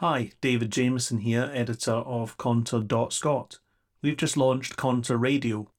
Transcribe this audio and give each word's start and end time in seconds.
Hi, 0.00 0.30
David 0.40 0.72
Jameson 0.72 1.18
here, 1.18 1.50
editor 1.52 1.92
of 1.92 2.38
Conter.Scot. 2.38 3.58
We've 4.00 4.16
just 4.16 4.34
launched 4.34 4.78
Conter 4.78 5.18
Radio, 5.18 5.70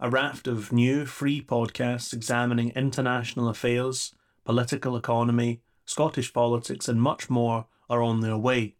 a 0.00 0.08
raft 0.08 0.48
of 0.48 0.72
new 0.72 1.04
free 1.04 1.42
podcasts 1.42 2.14
examining 2.14 2.70
international 2.70 3.50
affairs, 3.50 4.14
political 4.46 4.96
economy, 4.96 5.60
Scottish 5.84 6.32
politics, 6.32 6.88
and 6.88 7.02
much 7.02 7.28
more 7.28 7.66
are 7.90 8.02
on 8.02 8.20
their 8.20 8.38
way. 8.38 8.76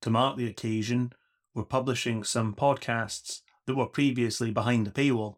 To 0.00 0.10
mark 0.10 0.36
the 0.36 0.48
occasion, 0.48 1.12
we're 1.54 1.62
publishing 1.62 2.24
some 2.24 2.56
podcasts 2.56 3.42
that 3.66 3.76
were 3.76 3.86
previously 3.86 4.50
behind 4.50 4.88
a 4.88 4.90
paywall. 4.90 5.36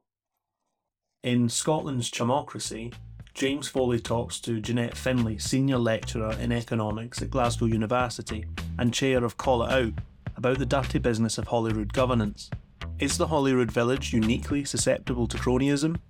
In 1.22 1.50
Scotland's 1.50 2.10
Chumocracy, 2.10 2.94
James 3.38 3.68
Foley 3.68 4.00
talks 4.00 4.40
to 4.40 4.60
Jeanette 4.60 4.96
Findlay, 4.96 5.38
Senior 5.38 5.78
Lecturer 5.78 6.32
in 6.40 6.50
Economics 6.50 7.22
at 7.22 7.30
Glasgow 7.30 7.66
University 7.66 8.44
and 8.80 8.92
Chair 8.92 9.22
of 9.22 9.36
Call 9.36 9.62
It 9.62 9.70
Out, 9.70 9.92
about 10.36 10.58
the 10.58 10.66
dirty 10.66 10.98
business 10.98 11.38
of 11.38 11.46
Holyrood 11.46 11.92
governance. 11.92 12.50
Is 12.98 13.16
the 13.16 13.28
Holyrood 13.28 13.70
village 13.70 14.12
uniquely 14.12 14.64
susceptible 14.64 15.28
to 15.28 15.36
cronyism? 15.36 16.00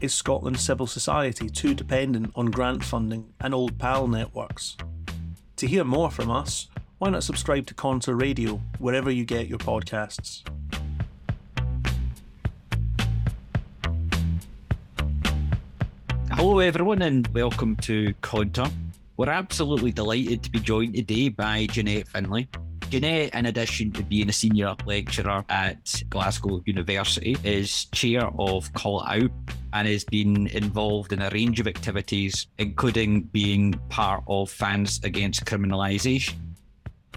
Is 0.00 0.14
Scotland's 0.14 0.60
civil 0.60 0.86
society 0.86 1.50
too 1.50 1.74
dependent 1.74 2.30
on 2.36 2.52
grant 2.52 2.84
funding 2.84 3.32
and 3.40 3.52
old 3.52 3.76
pal 3.80 4.06
networks? 4.06 4.76
To 5.56 5.66
hear 5.66 5.82
more 5.82 6.12
from 6.12 6.30
us, 6.30 6.68
why 6.98 7.10
not 7.10 7.24
subscribe 7.24 7.66
to 7.66 7.74
Conter 7.74 8.14
Radio 8.14 8.62
wherever 8.78 9.10
you 9.10 9.24
get 9.24 9.48
your 9.48 9.58
podcasts? 9.58 10.44
Hello, 16.40 16.58
everyone, 16.58 17.02
and 17.02 17.28
welcome 17.34 17.76
to 17.82 18.14
Conter. 18.22 18.64
We're 19.18 19.28
absolutely 19.28 19.92
delighted 19.92 20.42
to 20.42 20.50
be 20.50 20.58
joined 20.58 20.94
today 20.94 21.28
by 21.28 21.66
Jeanette 21.66 22.08
Findlay. 22.08 22.48
Jeanette, 22.88 23.34
in 23.34 23.44
addition 23.44 23.92
to 23.92 24.02
being 24.02 24.30
a 24.30 24.32
senior 24.32 24.74
lecturer 24.86 25.44
at 25.50 26.02
Glasgow 26.08 26.62
University, 26.64 27.36
is 27.44 27.84
chair 27.92 28.30
of 28.38 28.72
Call 28.72 29.02
Out 29.02 29.30
and 29.74 29.86
has 29.86 30.04
been 30.04 30.46
involved 30.46 31.12
in 31.12 31.20
a 31.20 31.28
range 31.28 31.60
of 31.60 31.66
activities, 31.66 32.46
including 32.56 33.24
being 33.24 33.74
part 33.90 34.24
of 34.26 34.50
Fans 34.50 34.98
Against 35.04 35.44
Criminalisation. 35.44 36.32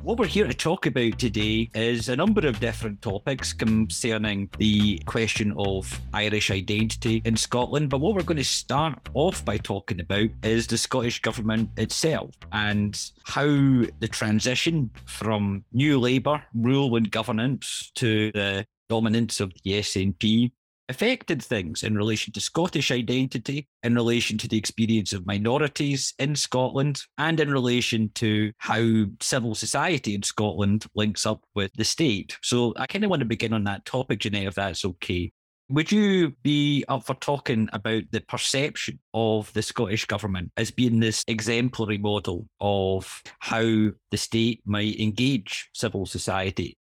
What 0.03 0.19
we're 0.19 0.27
here 0.27 0.45
to 0.45 0.53
talk 0.53 0.85
about 0.85 1.17
today 1.17 1.69
is 1.73 2.09
a 2.09 2.15
number 2.17 2.45
of 2.45 2.59
different 2.59 3.01
topics 3.01 3.53
concerning 3.53 4.49
the 4.57 4.97
question 5.05 5.53
of 5.57 5.97
Irish 6.13 6.51
identity 6.51 7.21
in 7.23 7.37
Scotland. 7.37 7.89
But 7.89 8.01
what 8.01 8.13
we're 8.13 8.23
going 8.23 8.35
to 8.35 8.43
start 8.43 8.99
off 9.13 9.45
by 9.45 9.55
talking 9.55 10.01
about 10.01 10.27
is 10.43 10.67
the 10.67 10.77
Scottish 10.77 11.21
Government 11.21 11.69
itself 11.77 12.31
and 12.51 12.99
how 13.23 13.45
the 13.45 14.09
transition 14.11 14.89
from 15.05 15.63
New 15.71 15.97
Labour 16.01 16.43
rule 16.53 16.97
and 16.97 17.09
governance 17.09 17.89
to 17.95 18.33
the 18.33 18.67
dominance 18.89 19.39
of 19.39 19.53
the 19.63 19.71
SNP 19.79 20.51
affected 20.89 21.41
things 21.41 21.83
in 21.83 21.95
relation 21.95 22.33
to 22.33 22.41
Scottish 22.41 22.91
identity, 22.91 23.67
in 23.83 23.95
relation 23.95 24.37
to 24.37 24.47
the 24.47 24.57
experience 24.57 25.13
of 25.13 25.25
minorities 25.25 26.13
in 26.19 26.35
Scotland, 26.35 27.01
and 27.17 27.39
in 27.39 27.51
relation 27.51 28.09
to 28.15 28.51
how 28.57 29.05
civil 29.21 29.55
society 29.55 30.15
in 30.15 30.23
Scotland 30.23 30.85
links 30.95 31.25
up 31.25 31.41
with 31.55 31.71
the 31.73 31.85
state. 31.85 32.37
So 32.41 32.73
I 32.77 32.85
kind 32.85 33.03
of 33.03 33.09
want 33.09 33.21
to 33.21 33.25
begin 33.25 33.53
on 33.53 33.63
that 33.65 33.85
topic, 33.85 34.19
Jeanette, 34.19 34.47
if 34.47 34.55
that's 34.55 34.85
okay. 34.85 35.31
Would 35.69 35.91
you 35.91 36.31
be 36.43 36.83
up 36.89 37.05
for 37.05 37.15
talking 37.15 37.69
about 37.71 38.03
the 38.11 38.21
perception 38.21 38.99
of 39.13 39.51
the 39.53 39.61
Scottish 39.61 40.05
Government 40.05 40.51
as 40.57 40.71
being 40.71 40.99
this 40.99 41.23
exemplary 41.27 41.97
model 41.97 42.47
of 42.59 43.23
how 43.39 43.61
the 43.61 44.17
state 44.17 44.61
might 44.65 44.99
engage 44.99 45.69
civil 45.73 46.05
society? 46.05 46.77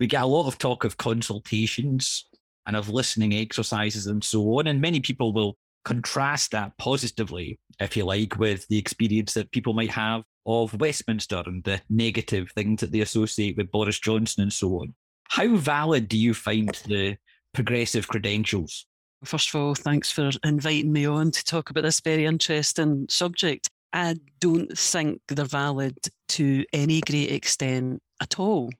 We 0.00 0.06
get 0.06 0.22
a 0.22 0.26
lot 0.26 0.48
of 0.48 0.58
talk 0.58 0.84
of 0.84 0.96
consultations 0.96 2.24
and 2.66 2.76
of 2.76 2.88
listening 2.88 3.34
exercises 3.34 4.06
and 4.06 4.22
so 4.22 4.42
on. 4.58 4.66
And 4.66 4.80
many 4.80 5.00
people 5.00 5.32
will 5.32 5.56
contrast 5.84 6.50
that 6.52 6.76
positively, 6.78 7.58
if 7.80 7.96
you 7.96 8.04
like, 8.04 8.38
with 8.38 8.66
the 8.68 8.78
experience 8.78 9.34
that 9.34 9.52
people 9.52 9.74
might 9.74 9.90
have 9.90 10.22
of 10.46 10.78
Westminster 10.80 11.42
and 11.46 11.62
the 11.64 11.80
negative 11.88 12.50
things 12.52 12.80
that 12.80 12.92
they 12.92 13.00
associate 13.00 13.56
with 13.56 13.70
Boris 13.70 13.98
Johnson 13.98 14.42
and 14.42 14.52
so 14.52 14.80
on. 14.80 14.94
How 15.28 15.56
valid 15.56 16.08
do 16.08 16.18
you 16.18 16.34
find 16.34 16.68
the 16.86 17.16
progressive 17.52 18.08
credentials? 18.08 18.86
First 19.24 19.54
of 19.54 19.60
all, 19.60 19.74
thanks 19.74 20.10
for 20.10 20.30
inviting 20.44 20.92
me 20.92 21.06
on 21.06 21.30
to 21.30 21.44
talk 21.44 21.70
about 21.70 21.82
this 21.82 22.00
very 22.00 22.26
interesting 22.26 23.06
subject. 23.08 23.70
I 23.92 24.16
don't 24.40 24.76
think 24.76 25.20
they're 25.28 25.44
valid 25.44 25.96
to 26.30 26.64
any 26.72 27.00
great 27.00 27.30
extent 27.30 28.02
at 28.20 28.38
all. 28.38 28.70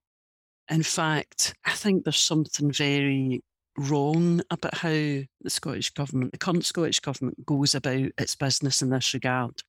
In 0.69 0.83
fact, 0.83 1.55
I 1.65 1.72
think 1.72 2.05
there's 2.05 2.16
something 2.16 2.72
very 2.72 3.43
wrong 3.77 4.41
about 4.51 4.75
how 4.77 4.91
the 4.91 5.49
Scottish 5.49 5.91
Government, 5.91 6.33
the 6.33 6.39
current 6.39 6.65
Scottish 6.65 7.01
Government, 7.01 7.45
goes 7.47 7.75
about 7.75 8.11
its 8.19 8.35
business 8.35 8.83
in 8.83 8.91
this 8.91 9.15
regard. 9.15 9.62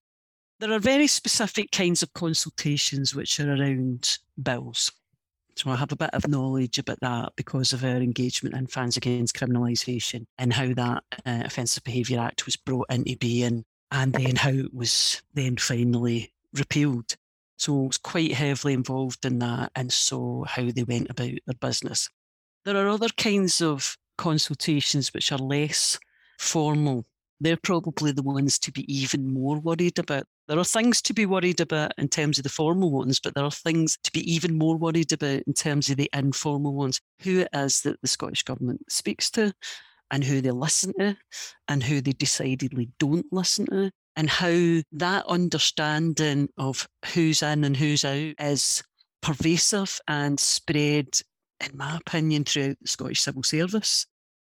There 0.59 0.71
are 0.71 0.79
very 0.79 1.07
specific 1.07 1.71
kinds 1.71 2.01
of 2.01 2.13
consultations 2.13 3.13
which 3.13 3.39
are 3.39 3.53
around 3.53 4.17
bills. 4.41 4.91
So 5.57 5.69
I 5.69 5.77
have 5.77 5.91
a 5.91 5.97
bit 5.97 6.09
of 6.13 6.27
knowledge 6.27 6.77
about 6.77 6.99
that 7.01 7.33
because 7.37 7.71
of 7.71 7.83
our 7.83 7.97
engagement 7.97 8.55
in 8.55 8.67
Fans 8.67 8.97
Against 8.97 9.35
Criminalisation 9.35 10.25
and 10.37 10.51
how 10.51 10.73
that 10.73 11.03
uh, 11.25 11.43
Offensive 11.45 11.83
Behaviour 11.83 12.19
Act 12.19 12.45
was 12.45 12.57
brought 12.57 12.87
into 12.89 13.15
being 13.17 13.63
and 13.91 14.13
then 14.13 14.35
how 14.35 14.49
it 14.49 14.73
was 14.73 15.21
then 15.33 15.55
finally 15.55 16.33
repealed. 16.53 17.15
So 17.57 17.83
I 17.83 17.87
was 17.87 17.97
quite 17.97 18.33
heavily 18.33 18.73
involved 18.73 19.23
in 19.23 19.39
that 19.39 19.71
and 19.75 19.91
saw 19.93 20.43
how 20.43 20.69
they 20.69 20.83
went 20.83 21.09
about 21.09 21.31
their 21.45 21.55
business. 21.59 22.09
There 22.65 22.77
are 22.77 22.89
other 22.89 23.09
kinds 23.09 23.61
of 23.61 23.95
consultations 24.17 25.13
which 25.13 25.31
are 25.31 25.37
less 25.37 25.99
formal. 26.39 27.05
They're 27.39 27.57
probably 27.57 28.11
the 28.11 28.23
ones 28.23 28.57
to 28.59 28.71
be 28.71 28.91
even 28.91 29.31
more 29.31 29.59
worried 29.59 29.99
about. 29.99 30.25
There 30.47 30.57
are 30.57 30.65
things 30.65 30.99
to 31.03 31.13
be 31.13 31.27
worried 31.27 31.61
about 31.61 31.91
in 31.99 32.07
terms 32.07 32.39
of 32.39 32.43
the 32.43 32.49
formal 32.49 32.89
ones, 32.89 33.19
but 33.19 33.35
there 33.35 33.43
are 33.43 33.51
things 33.51 33.99
to 34.03 34.11
be 34.11 34.21
even 34.31 34.57
more 34.57 34.77
worried 34.77 35.13
about 35.13 35.43
in 35.45 35.53
terms 35.53 35.91
of 35.91 35.97
the 35.97 36.09
informal 36.11 36.73
ones. 36.73 36.99
Who 37.21 37.41
it 37.41 37.49
is 37.53 37.81
that 37.81 38.01
the 38.01 38.07
Scottish 38.07 38.41
Government 38.41 38.81
speaks 38.89 39.29
to, 39.31 39.53
and 40.09 40.23
who 40.23 40.41
they 40.41 40.51
listen 40.51 40.93
to, 40.99 41.17
and 41.67 41.83
who 41.83 42.01
they 42.01 42.13
decidedly 42.13 42.89
don't 42.97 43.27
listen 43.31 43.67
to, 43.67 43.91
and 44.15 44.27
how 44.27 44.81
that 44.91 45.25
understanding 45.27 46.49
of 46.57 46.87
who's 47.13 47.43
in 47.43 47.63
and 47.63 47.77
who's 47.77 48.05
out 48.05 48.33
is 48.39 48.81
pervasive 49.21 49.99
and 50.07 50.39
spread 50.39 51.21
in 51.59 51.77
my 51.77 51.97
opinion, 51.97 52.43
throughout 52.43 52.77
the 52.81 52.87
Scottish 52.87 53.21
Civil 53.21 53.43
Service. 53.43 54.05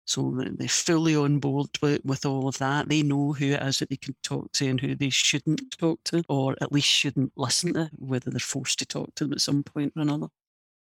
So 0.05 0.33
they're 0.35 0.67
fully 0.67 1.15
on 1.15 1.39
board 1.39 1.69
with, 1.81 2.01
with 2.03 2.25
all 2.25 2.47
of 2.47 2.57
that. 2.57 2.89
They 2.89 3.03
know 3.03 3.33
who 3.33 3.51
it 3.51 3.61
is 3.61 3.79
that 3.79 3.89
they 3.89 3.97
can 3.97 4.15
talk 4.23 4.51
to 4.53 4.67
and 4.67 4.79
who 4.79 4.95
they 4.95 5.09
shouldn't 5.09 5.77
talk 5.77 6.03
to, 6.05 6.23
or 6.27 6.55
at 6.59 6.71
least 6.71 6.87
shouldn't 6.87 7.31
listen 7.37 7.73
to, 7.73 7.89
whether 7.97 8.29
they're 8.29 8.39
forced 8.39 8.79
to 8.79 8.85
talk 8.85 9.13
to 9.15 9.25
them 9.25 9.33
at 9.33 9.41
some 9.41 9.63
point 9.63 9.93
or 9.95 10.01
another. 10.01 10.27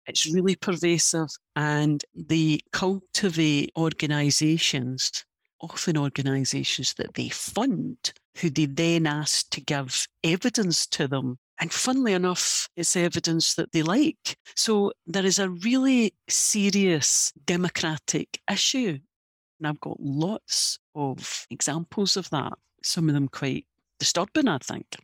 It's 0.07 0.27
really 0.27 0.55
pervasive, 0.55 1.31
and 1.55 2.05
they 2.15 2.61
cultivate 2.73 3.73
organisations, 3.77 5.25
often 5.61 5.97
organisations 5.97 6.95
that 6.95 7.15
they 7.15 7.29
fund, 7.29 8.13
who 8.39 8.51
they 8.51 8.67
then 8.67 9.07
ask 9.07 9.49
to 9.51 9.61
give 9.61 10.07
evidence 10.23 10.87
to 10.89 11.09
them 11.09 11.39
and 11.61 11.73
funnily 11.73 12.13
enough, 12.13 12.69
it's 12.77 12.97
evidence 12.97 13.55
that 13.55 13.73
they 13.73 13.83
like. 13.83 14.37
So 14.55 14.93
there 15.07 15.25
is 15.25 15.39
a 15.39 15.51
really 15.51 16.15
serious 16.29 17.33
democratic 17.47 18.41
issue. 18.51 18.99
And 19.59 19.67
I've 19.67 19.81
got 19.81 19.99
lots 19.99 20.79
of 20.95 21.47
examples 21.51 22.17
of 22.17 22.29
that, 22.31 22.53
some 22.83 23.09
of 23.09 23.15
them 23.15 23.29
quite 23.29 23.67
disturbing, 23.99 24.49
I 24.49 24.59
think. 24.59 24.97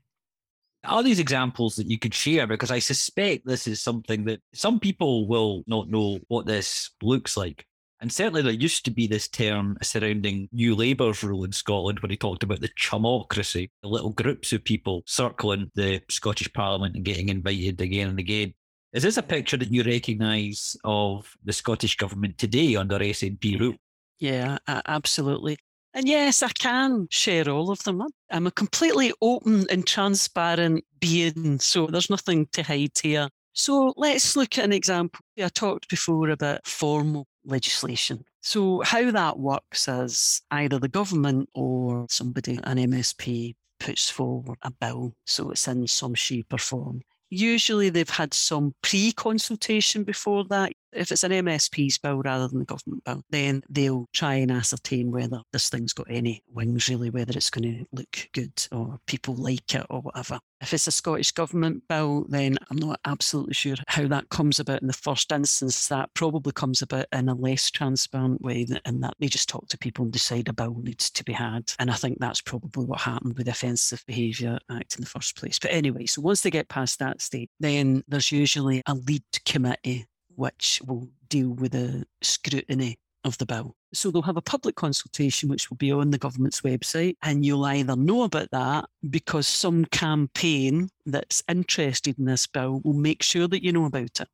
Are 0.85 1.03
these 1.03 1.21
examples 1.21 1.77
that 1.77 1.89
you 1.89 1.99
could 1.99 2.13
share? 2.13 2.47
Because 2.47 2.71
I 2.71 2.81
suspect 2.81 3.47
this 3.47 3.67
is 3.67 3.81
something 3.81 4.25
that 4.25 4.41
some 4.53 4.81
people 4.81 5.29
will 5.29 5.63
not 5.67 5.89
know 5.89 6.19
what 6.29 6.45
this 6.45 6.91
looks 7.01 7.37
like. 7.37 7.67
And 8.03 8.13
certainly 8.13 8.43
there 8.43 8.53
used 8.53 8.85
to 8.87 8.91
be 8.91 9.07
this 9.07 9.29
term 9.29 9.79
surrounding 9.81 10.49
New 10.51 10.75
Labour's 10.75 11.23
rule 11.23 11.45
in 11.45 11.53
Scotland 11.53 12.01
when 12.01 12.11
he 12.11 12.17
talked 12.17 12.43
about 12.43 12.61
the 12.61 12.69
chumocracy, 12.71 13.71
the 13.81 13.89
little 13.89 14.11
groups 14.11 14.53
of 14.53 14.65
people 14.65 15.05
circling 15.07 15.71
the 15.77 16.03
Scottish 16.11 16.53
Parliament 16.53 16.97
and 16.97 17.05
getting 17.05 17.29
invited 17.29 17.81
again 17.81 18.09
and 18.09 18.19
again. 18.19 18.55
Is 18.93 19.05
this 19.05 19.19
a 19.19 19.23
picture 19.23 19.57
that 19.57 19.73
you 19.73 19.85
recognise 19.85 20.77
of 20.83 21.33
the 21.45 21.53
Scottish 21.53 21.97
Government 21.97 22.39
today 22.39 22.75
under 22.75 22.99
SNP 22.99 23.61
rule? 23.61 23.77
Yeah, 24.19 24.59
absolutely. 24.67 25.59
And 25.95 26.09
yes, 26.09 26.43
I 26.43 26.49
can 26.49 27.07
share 27.09 27.49
all 27.49 27.71
of 27.71 27.85
them. 27.85 28.03
I'm 28.33 28.49
a 28.49 28.51
completely 28.51 29.13
open 29.23 29.67
and 29.71 29.87
transparent 29.87 30.85
being, 31.01 31.61
so 31.61 31.87
there's 31.87 32.11
nothing 32.11 32.49
to 32.53 32.65
hide 32.65 32.99
here. 33.01 33.29
So 33.53 33.95
let's 33.97 34.35
look 34.35 34.59
at 34.59 34.65
an 34.65 34.73
example. 34.73 35.21
I 35.41 35.49
talked 35.51 35.89
before 35.89 36.31
about 36.31 36.67
formal 36.67 37.29
legislation. 37.45 38.25
So, 38.41 38.83
how 38.83 39.11
that 39.11 39.39
works 39.39 39.89
is 39.89 40.43
either 40.51 40.79
the 40.79 40.89
government 40.89 41.49
or 41.55 42.07
somebody, 42.09 42.59
an 42.65 42.79
MSP, 42.79 43.55
puts 43.79 44.11
forward 44.11 44.59
a 44.63 44.71
bill. 44.71 45.15
So, 45.27 45.51
it's 45.51 45.69
in 45.69 45.87
some 45.87 46.15
shape 46.15 46.53
or 46.53 46.59
form. 46.59 47.03
Usually 47.31 47.89
they've 47.89 48.09
had 48.09 48.35
some 48.35 48.75
pre 48.83 49.13
consultation 49.13 50.05
before 50.05 50.45
that. 50.51 50.73
If 50.93 51.11
it's 51.11 51.25
an 51.25 51.33
MSP's 51.33 51.99
bill 51.99 52.23
rather 52.23 52.49
than 52.49 52.59
the 52.59 52.65
government 52.65 53.05
bill, 53.05 53.23
then 53.31 53.63
they'll 53.69 54.09
try 54.13 54.35
and 54.35 54.51
ascertain 54.51 55.11
whether 55.11 55.41
this 55.53 55.69
thing's 55.69 55.93
got 55.93 56.07
any 56.11 56.43
wings, 56.53 56.89
really, 56.89 57.11
whether 57.11 57.33
it's 57.35 57.51
going 57.51 57.65
to 57.65 57.85
look 57.93 58.29
good 58.33 58.53
or 58.71 58.99
people 59.07 59.35
like 59.35 59.75
it 59.75 59.87
or 59.89 60.01
whatever. 60.01 60.39
If 60.61 60.73
it's 60.73 60.87
a 60.87 60.93
Scottish 60.93 61.33
Government 61.33 61.83
bill, 61.89 62.25
then 62.29 62.57
I'm 62.71 62.77
not 62.77 63.01
absolutely 63.05 63.55
sure 63.55 63.75
how 63.89 64.07
that 64.07 64.29
comes 64.29 64.61
about 64.61 64.81
in 64.81 64.87
the 64.87 64.93
first 64.93 65.33
instance. 65.33 65.89
That 65.89 66.15
probably 66.15 66.53
comes 66.53 66.83
about 66.83 67.07
in 67.13 67.29
a 67.29 67.35
less 67.35 67.71
transparent 67.71 68.43
way, 68.43 68.67
and 68.85 69.03
that 69.03 69.15
they 69.19 69.27
just 69.27 69.49
talk 69.49 69.67
to 69.69 69.79
people 69.79 70.05
and 70.05 70.13
decide 70.13 70.49
a 70.49 70.53
bill 70.53 70.77
needs 70.83 71.11
to 71.11 71.25
be 71.25 71.33
had. 71.33 71.73
And 71.81 71.91
I 71.91 71.95
think 71.95 72.19
that's 72.21 72.41
probably 72.41 72.85
what 72.85 73.01
happened 73.01 73.37
with 73.37 73.47
the 73.47 73.53
Offensive 73.53 74.05
Behaviour 74.07 74.59
Act 74.71 74.95
in 74.95 75.01
the 75.01 75.11
first 75.11 75.37
place. 75.37 75.59
But 75.59 75.73
anyway, 75.73 76.07
so 76.07 76.23
once 76.23 76.43
they 76.43 76.51
get 76.51 76.69
past 76.69 77.01
that 77.01 77.21
state, 77.21 77.51
then 77.59 78.05
there's 78.07 78.31
usually 78.31 78.83
a 78.87 78.95
lead 78.95 79.25
committee 79.45 80.07
which 80.37 80.81
will 80.87 81.09
deal 81.29 81.51
with 81.51 81.73
the 81.73 82.05
scrutiny 82.21 82.99
of 83.25 83.39
the 83.39 83.47
bill. 83.47 83.77
So 83.95 84.11
they'll 84.11 84.23
have 84.23 84.37
a 84.37 84.43
public 84.43 84.75
consultation, 84.75 85.49
which 85.49 85.71
will 85.71 85.77
be 85.77 85.93
on 85.93 86.11
the 86.11 86.19
government's 86.19 86.63
website, 86.63 87.17
and 87.23 87.45
you'll 87.45 87.65
either 87.65 87.95
know 87.95 88.23
about 88.23 88.51
that 88.51 88.87
because 89.11 89.47
some 89.47 89.85
campaign 89.87 90.89
that's 91.07 91.43
interested 91.49 92.19
in 92.19 92.25
this 92.25 92.47
bill 92.47 92.81
will 92.85 92.95
make 92.95 93.23
sure 93.23 93.47
that 93.49 93.63
you 93.63 93.73
know 93.73 93.85
about 93.85 94.21
it. 94.21 94.29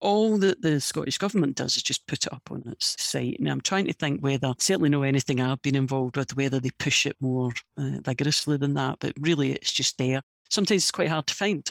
All 0.00 0.36
that 0.38 0.60
the 0.60 0.80
Scottish 0.80 1.16
Government 1.16 1.56
does 1.56 1.76
is 1.76 1.82
just 1.82 2.06
put 2.06 2.26
it 2.26 2.32
up 2.32 2.42
on 2.50 2.62
its 2.66 3.02
site. 3.02 3.40
Now, 3.40 3.52
I'm 3.52 3.62
trying 3.62 3.86
to 3.86 3.92
think 3.94 4.20
whether, 4.20 4.52
certainly 4.58 4.90
know 4.90 5.02
anything 5.02 5.40
I've 5.40 5.62
been 5.62 5.76
involved 5.76 6.16
with, 6.18 6.36
whether 6.36 6.60
they 6.60 6.70
push 6.78 7.06
it 7.06 7.16
more 7.20 7.52
uh, 7.78 8.00
vigorously 8.02 8.58
than 8.58 8.74
that, 8.74 8.98
but 8.98 9.14
really 9.18 9.52
it's 9.52 9.72
just 9.72 9.96
there. 9.96 10.20
Sometimes 10.50 10.82
it's 10.82 10.90
quite 10.90 11.08
hard 11.08 11.26
to 11.28 11.34
find. 11.34 11.70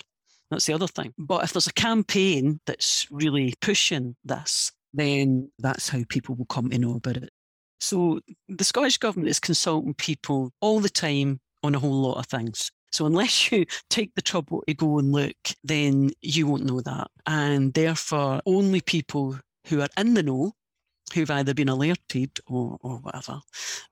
That's 0.53 0.67
the 0.67 0.73
other 0.73 0.87
thing. 0.87 1.15
But 1.17 1.43
if 1.43 1.53
there's 1.53 1.67
a 1.67 1.73
campaign 1.73 2.59
that's 2.67 3.07
really 3.09 3.55
pushing 3.59 4.15
this, 4.23 4.71
then 4.93 5.51
that's 5.57 5.89
how 5.89 6.03
people 6.09 6.35
will 6.35 6.45
come 6.45 6.69
to 6.69 6.77
know 6.77 6.95
about 6.95 7.17
it. 7.17 7.31
So 7.79 8.19
the 8.47 8.63
Scottish 8.63 8.99
Government 8.99 9.29
is 9.29 9.39
consulting 9.39 9.95
people 9.95 10.51
all 10.61 10.79
the 10.79 10.89
time 10.89 11.41
on 11.63 11.73
a 11.73 11.79
whole 11.79 12.01
lot 12.01 12.19
of 12.19 12.27
things. 12.27 12.71
So 12.91 13.07
unless 13.07 13.51
you 13.51 13.65
take 13.89 14.13
the 14.13 14.21
trouble 14.21 14.63
to 14.67 14.75
go 14.75 14.99
and 14.99 15.11
look, 15.11 15.35
then 15.63 16.11
you 16.21 16.45
won't 16.45 16.65
know 16.65 16.81
that. 16.81 17.07
And 17.25 17.73
therefore, 17.73 18.41
only 18.45 18.81
people 18.81 19.39
who 19.67 19.81
are 19.81 19.89
in 19.97 20.13
the 20.13 20.21
know, 20.21 20.53
who've 21.15 21.31
either 21.31 21.55
been 21.55 21.69
alerted 21.69 22.39
or, 22.45 22.77
or 22.81 22.97
whatever, 22.97 23.41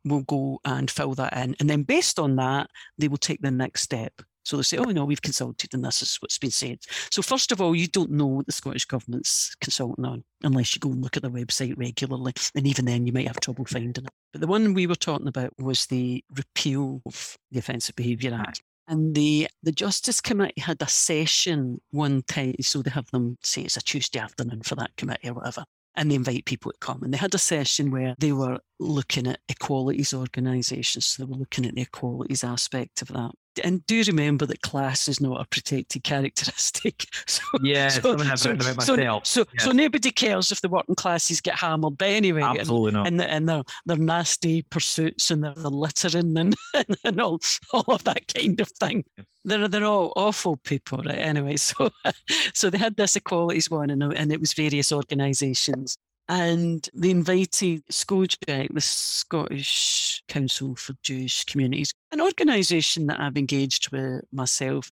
will 0.05 0.21
go 0.21 0.59
and 0.63 0.91
fill 0.91 1.15
that 1.15 1.35
in. 1.35 1.55
And 1.59 1.67
then 1.67 1.81
based 1.81 2.19
on 2.19 2.35
that, 2.35 2.69
they 2.99 3.07
will 3.07 3.17
take 3.17 3.41
the 3.41 3.49
next 3.49 3.81
step. 3.81 4.21
So 4.43 4.57
they 4.57 4.63
say, 4.63 4.77
oh, 4.77 4.83
no, 4.83 5.05
we've 5.05 5.21
consulted 5.21 5.73
and 5.73 5.83
this 5.83 6.01
is 6.01 6.17
what's 6.17 6.37
been 6.37 6.51
said. 6.51 6.79
So, 7.11 7.21
first 7.21 7.51
of 7.51 7.61
all, 7.61 7.75
you 7.75 7.87
don't 7.87 8.11
know 8.11 8.25
what 8.25 8.45
the 8.45 8.51
Scottish 8.51 8.85
Government's 8.85 9.55
consulting 9.61 10.05
on 10.05 10.23
unless 10.43 10.75
you 10.75 10.79
go 10.79 10.89
and 10.91 11.01
look 11.01 11.17
at 11.17 11.23
their 11.23 11.31
website 11.31 11.77
regularly. 11.77 12.33
And 12.55 12.65
even 12.65 12.85
then, 12.85 13.05
you 13.05 13.13
might 13.13 13.27
have 13.27 13.39
trouble 13.39 13.65
finding 13.65 14.05
it. 14.05 14.11
But 14.31 14.41
the 14.41 14.47
one 14.47 14.73
we 14.73 14.87
were 14.87 14.95
talking 14.95 15.27
about 15.27 15.53
was 15.59 15.85
the 15.85 16.23
repeal 16.35 17.01
of 17.05 17.37
the 17.51 17.59
Offensive 17.59 17.95
Behaviour 17.95 18.33
Act. 18.33 18.61
And 18.87 19.15
the, 19.15 19.47
the 19.63 19.71
Justice 19.71 20.19
Committee 20.19 20.59
had 20.59 20.81
a 20.81 20.87
session 20.87 21.79
one 21.91 22.23
time, 22.23 22.55
so 22.61 22.81
they 22.81 22.89
have 22.91 23.09
them 23.11 23.37
say 23.43 23.61
it's 23.61 23.77
a 23.77 23.81
Tuesday 23.81 24.19
afternoon 24.19 24.63
for 24.63 24.75
that 24.75 24.95
committee 24.97 25.29
or 25.29 25.35
whatever 25.35 25.65
and 25.95 26.09
they 26.09 26.15
invite 26.15 26.45
people 26.45 26.71
to 26.71 26.77
come. 26.79 27.03
And 27.03 27.13
they 27.13 27.17
had 27.17 27.35
a 27.35 27.39
session 27.39 27.91
where 27.91 28.15
they 28.17 28.31
were 28.31 28.59
looking 28.79 29.27
at 29.27 29.39
equalities 29.49 30.13
organisations. 30.13 31.05
So 31.05 31.23
they 31.23 31.29
were 31.29 31.37
looking 31.37 31.65
at 31.65 31.75
the 31.75 31.81
equalities 31.81 32.43
aspect 32.43 33.01
of 33.01 33.09
that 33.09 33.31
and 33.63 33.85
do 33.85 34.03
remember 34.07 34.45
that 34.45 34.61
class 34.61 35.07
is 35.07 35.19
not 35.19 35.41
a 35.41 35.45
protected 35.45 36.03
characteristic. 36.03 37.05
So, 37.27 37.43
yeah, 37.61 37.87
so, 37.87 38.17
so, 38.17 38.35
so, 38.35 39.21
so, 39.23 39.45
yeah. 39.53 39.59
so, 39.59 39.71
nobody 39.71 40.11
cares 40.11 40.51
if 40.51 40.59
the 40.61 40.67
working 40.67 40.95
classes 40.95 41.39
get 41.39 41.55
hammered. 41.55 41.97
But 41.97 42.09
anyway, 42.09 42.41
absolutely 42.41 42.89
and, 42.89 42.93
not. 42.95 43.07
And, 43.07 43.21
and 43.21 43.49
their, 43.49 43.63
their 43.85 43.97
nasty 43.97 44.63
pursuits 44.63 45.31
and 45.31 45.43
their, 45.43 45.53
their 45.53 45.71
littering 45.71 46.37
and, 46.37 46.55
and, 46.73 46.97
and, 47.03 47.21
all, 47.21 47.39
all 47.71 47.85
of 47.87 48.03
that 48.05 48.33
kind 48.33 48.59
of 48.59 48.67
thing. 48.69 49.05
They're, 49.45 49.67
they're 49.67 49.85
all 49.85 50.13
awful 50.15 50.57
people, 50.57 50.99
right? 50.99 51.17
Anyway, 51.17 51.57
so 51.57 51.89
so 52.53 52.69
they 52.69 52.77
had 52.77 52.97
this 52.97 53.15
equalities 53.15 53.69
one, 53.69 53.89
and, 53.89 54.03
and 54.03 54.31
it 54.31 54.39
was 54.39 54.53
various 54.53 54.91
organisations 54.91 55.97
and 56.29 56.87
they 56.93 57.09
invited 57.09 57.85
SCOJEC, 57.87 58.73
the 58.73 58.81
Scottish 58.81 60.23
Council 60.27 60.75
for 60.75 60.93
Jewish 61.03 61.43
Communities, 61.45 61.93
an 62.11 62.21
organisation 62.21 63.07
that 63.07 63.19
I've 63.19 63.37
engaged 63.37 63.91
with 63.91 64.23
myself. 64.31 64.91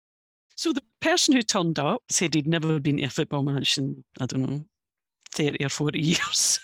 So 0.56 0.72
the 0.72 0.82
person 1.00 1.34
who 1.34 1.42
turned 1.42 1.78
up 1.78 2.02
said 2.08 2.34
he'd 2.34 2.46
never 2.46 2.78
been 2.78 2.98
to 2.98 3.04
a 3.04 3.10
football 3.10 3.42
match 3.42 3.78
in, 3.78 4.04
I 4.20 4.26
don't 4.26 4.48
know, 4.48 4.64
30 5.32 5.64
or 5.64 5.68
40 5.68 5.98
years. 6.00 6.60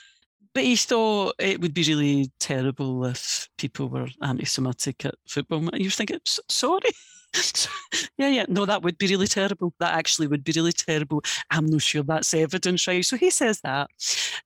But 0.55 0.65
he 0.65 0.77
thought 0.77 1.35
it 1.39 1.61
would 1.61 1.75
be 1.75 1.85
really 1.85 2.31
terrible 2.41 3.05
if 3.05 3.49
people 3.59 3.89
were 3.89 4.09
anti 4.23 4.45
Semitic 4.45 5.05
at 5.05 5.15
football. 5.29 5.69
And 5.73 5.81
You're 5.81 5.91
thinking, 5.91 6.19
sorry? 6.25 6.91
yeah, 8.19 8.29
yeah, 8.29 8.45
no, 8.49 8.67
that 8.67 8.83
would 8.83 8.99
be 8.99 9.07
really 9.07 9.27
terrible. 9.27 9.73
That 9.79 9.95
actually 9.95 10.27
would 10.27 10.45
be 10.45 10.53
really 10.57 10.73
terrible. 10.73 11.23
I'm 11.51 11.67
not 11.67 11.83
sure 11.83 12.03
that's 12.03 12.35
evidence, 12.35 12.87
right? 12.89 13.05
So 13.05 13.17
he 13.17 13.31
says 13.31 13.61
that. 13.63 13.89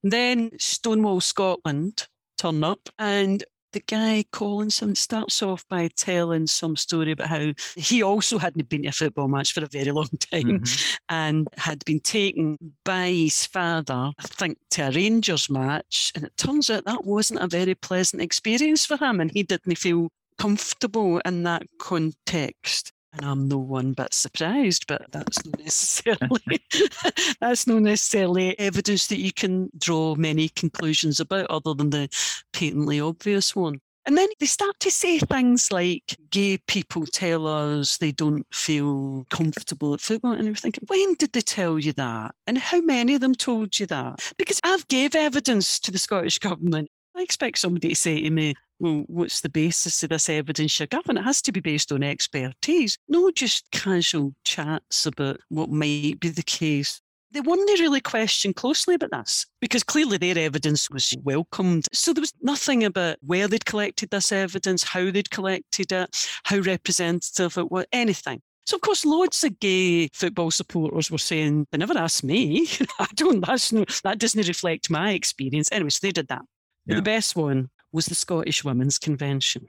And 0.03 0.13
then 0.13 0.51
Stonewall 0.59 1.21
Scotland 1.21 2.07
turn 2.37 2.63
up 2.65 2.89
and 2.99 3.43
the 3.75 3.81
guy 3.81 4.25
Collinson 4.31 4.95
starts 4.95 5.43
off 5.43 5.67
by 5.69 5.89
telling 5.97 6.47
some 6.47 6.77
story 6.77 7.11
about 7.11 7.27
how 7.27 7.53
he 7.75 8.03
also 8.03 8.39
hadn't 8.39 8.69
been 8.69 8.83
to 8.83 8.89
a 8.89 8.93
football 8.93 9.27
match 9.27 9.53
for 9.53 9.65
a 9.65 9.69
very 9.69 9.91
long 9.91 10.09
time 10.31 10.61
mm-hmm. 10.61 10.97
and 11.09 11.49
had 11.57 11.85
been 11.85 12.01
taken 12.01 12.57
by 12.85 13.09
his 13.09 13.45
father, 13.45 14.13
I 14.17 14.23
think, 14.23 14.59
to 14.71 14.89
a 14.89 14.91
Rangers 14.93 15.51
match. 15.51 16.13
And 16.15 16.25
it 16.25 16.37
turns 16.37 16.71
out 16.71 16.85
that 16.85 17.05
wasn't 17.05 17.43
a 17.43 17.49
very 17.49 17.75
pleasant 17.75 18.23
experience 18.23 18.87
for 18.87 18.97
him 18.97 19.21
and 19.21 19.31
he 19.33 19.43
didn't 19.43 19.77
feel 19.77 20.09
comfortable 20.39 21.19
in 21.25 21.43
that 21.43 21.65
context. 21.79 22.93
And 23.17 23.25
I'm 23.25 23.49
no 23.49 23.59
one 23.59 23.93
bit 23.93 24.13
surprised, 24.13 24.87
but 24.87 25.07
that's 25.13 25.45
not 25.45 25.59
necessarily 25.59 26.63
that's 27.41 27.67
not 27.67 27.83
necessarily 27.83 28.59
evidence 28.59 29.07
that 29.09 29.21
you 29.21 29.33
can 29.33 29.71
draw 29.79 30.15
many 30.15 30.49
conclusions 30.51 31.21
about 31.21 31.51
other 31.51 31.75
than 31.75 31.91
the 31.91 32.09
patently 32.53 33.01
obvious 33.01 33.55
one. 33.55 33.81
And 34.07 34.19
then 34.19 34.29
they 34.39 34.47
start 34.47 34.79
to 34.81 34.91
say 34.91 35.19
things 35.19 35.73
like 35.73 36.17
gay 36.31 36.59
people 36.59 37.07
tell 37.07 37.47
us 37.47 37.97
they 37.97 38.13
don't 38.13 38.47
feel 38.53 39.25
comfortable 39.31 39.95
at 39.95 40.01
football. 40.01 40.33
And 40.33 40.45
you're 40.45 40.55
thinking, 40.55 40.85
when 40.89 41.15
did 41.15 41.33
they 41.33 41.41
tell 41.41 41.79
you 41.79 41.95
that? 41.95 42.35
And 42.47 42.59
how 42.59 42.83
many 42.83 43.15
of 43.15 43.23
them 43.23 43.35
told 43.35 43.79
you 43.81 43.87
that? 43.87 44.35
Because 44.37 44.61
I've 44.63 44.87
gave 44.89 45.15
evidence 45.15 45.81
to 45.81 45.91
the 45.91 45.99
Scottish 45.99 46.39
Government. 46.39 46.91
I 47.17 47.23
expect 47.23 47.59
somebody 47.59 47.91
to 47.91 47.95
say 47.95 48.21
to 48.21 48.31
me, 48.31 48.55
well, 48.79 49.05
what's 49.07 49.41
the 49.41 49.49
basis 49.49 50.03
of 50.03 50.11
this 50.11 50.29
evidence 50.29 50.79
you're 50.79 50.87
giving? 50.87 51.17
It 51.17 51.23
has 51.23 51.41
to 51.43 51.53
be 51.53 51.61
based 51.61 51.93
on 51.93 52.03
expertise, 52.03 52.99
not 53.09 53.35
just 53.35 53.71
casual 53.71 54.35
chats 54.45 55.07
about 55.07 55.41
what 55.49 55.71
might 55.71 56.19
be 56.21 56.29
the 56.29 56.43
case. 56.43 57.01
They 57.31 57.41
weren't 57.41 57.81
really 57.81 58.01
questioned 58.01 58.55
closely 58.55 58.95
about 58.95 59.11
this 59.11 59.47
because 59.61 59.83
clearly 59.83 60.19
their 60.19 60.39
evidence 60.39 60.89
was 60.89 61.15
welcomed. 61.23 61.87
So 61.93 62.13
there 62.13 62.21
was 62.21 62.33
nothing 62.43 62.85
about 62.85 63.17
where 63.23 63.49
they'd 63.49 63.65
collected 63.65 64.11
this 64.11 64.31
evidence, 64.31 64.85
how 64.85 65.11
they'd 65.11 65.31
collected 65.31 65.91
it, 65.91 66.29
how 66.45 66.59
representative 66.59 67.59
it 67.59 67.73
was, 67.73 67.87
anything. 67.93 68.41
So 68.67 68.77
of 68.77 68.83
course, 68.83 69.05
loads 69.05 69.43
of 69.45 69.59
gay 69.61 70.09
football 70.13 70.51
supporters 70.51 71.11
were 71.11 71.19
saying, 71.19 71.67
"They 71.71 71.79
never 71.79 71.99
asked 71.99 72.25
me. 72.25 72.67
I 72.99 73.07
don't. 73.15 73.45
That's 73.45 73.73
no. 73.73 73.85
That 74.05 74.19
doesn't 74.19 74.49
reflect 74.49 74.89
my 74.89 75.13
experience." 75.13 75.69
Anyway, 75.71 75.91
so 75.91 76.07
they 76.07 76.13
did 76.13 76.29
that. 76.29 76.43
Yeah. 76.87 76.97
The 76.97 77.03
best 77.03 77.37
one 77.37 77.69
was 77.95 78.07
the 78.07 78.15
Scottish 78.15 78.65
Women's 78.65 78.99
Convention. 78.99 79.69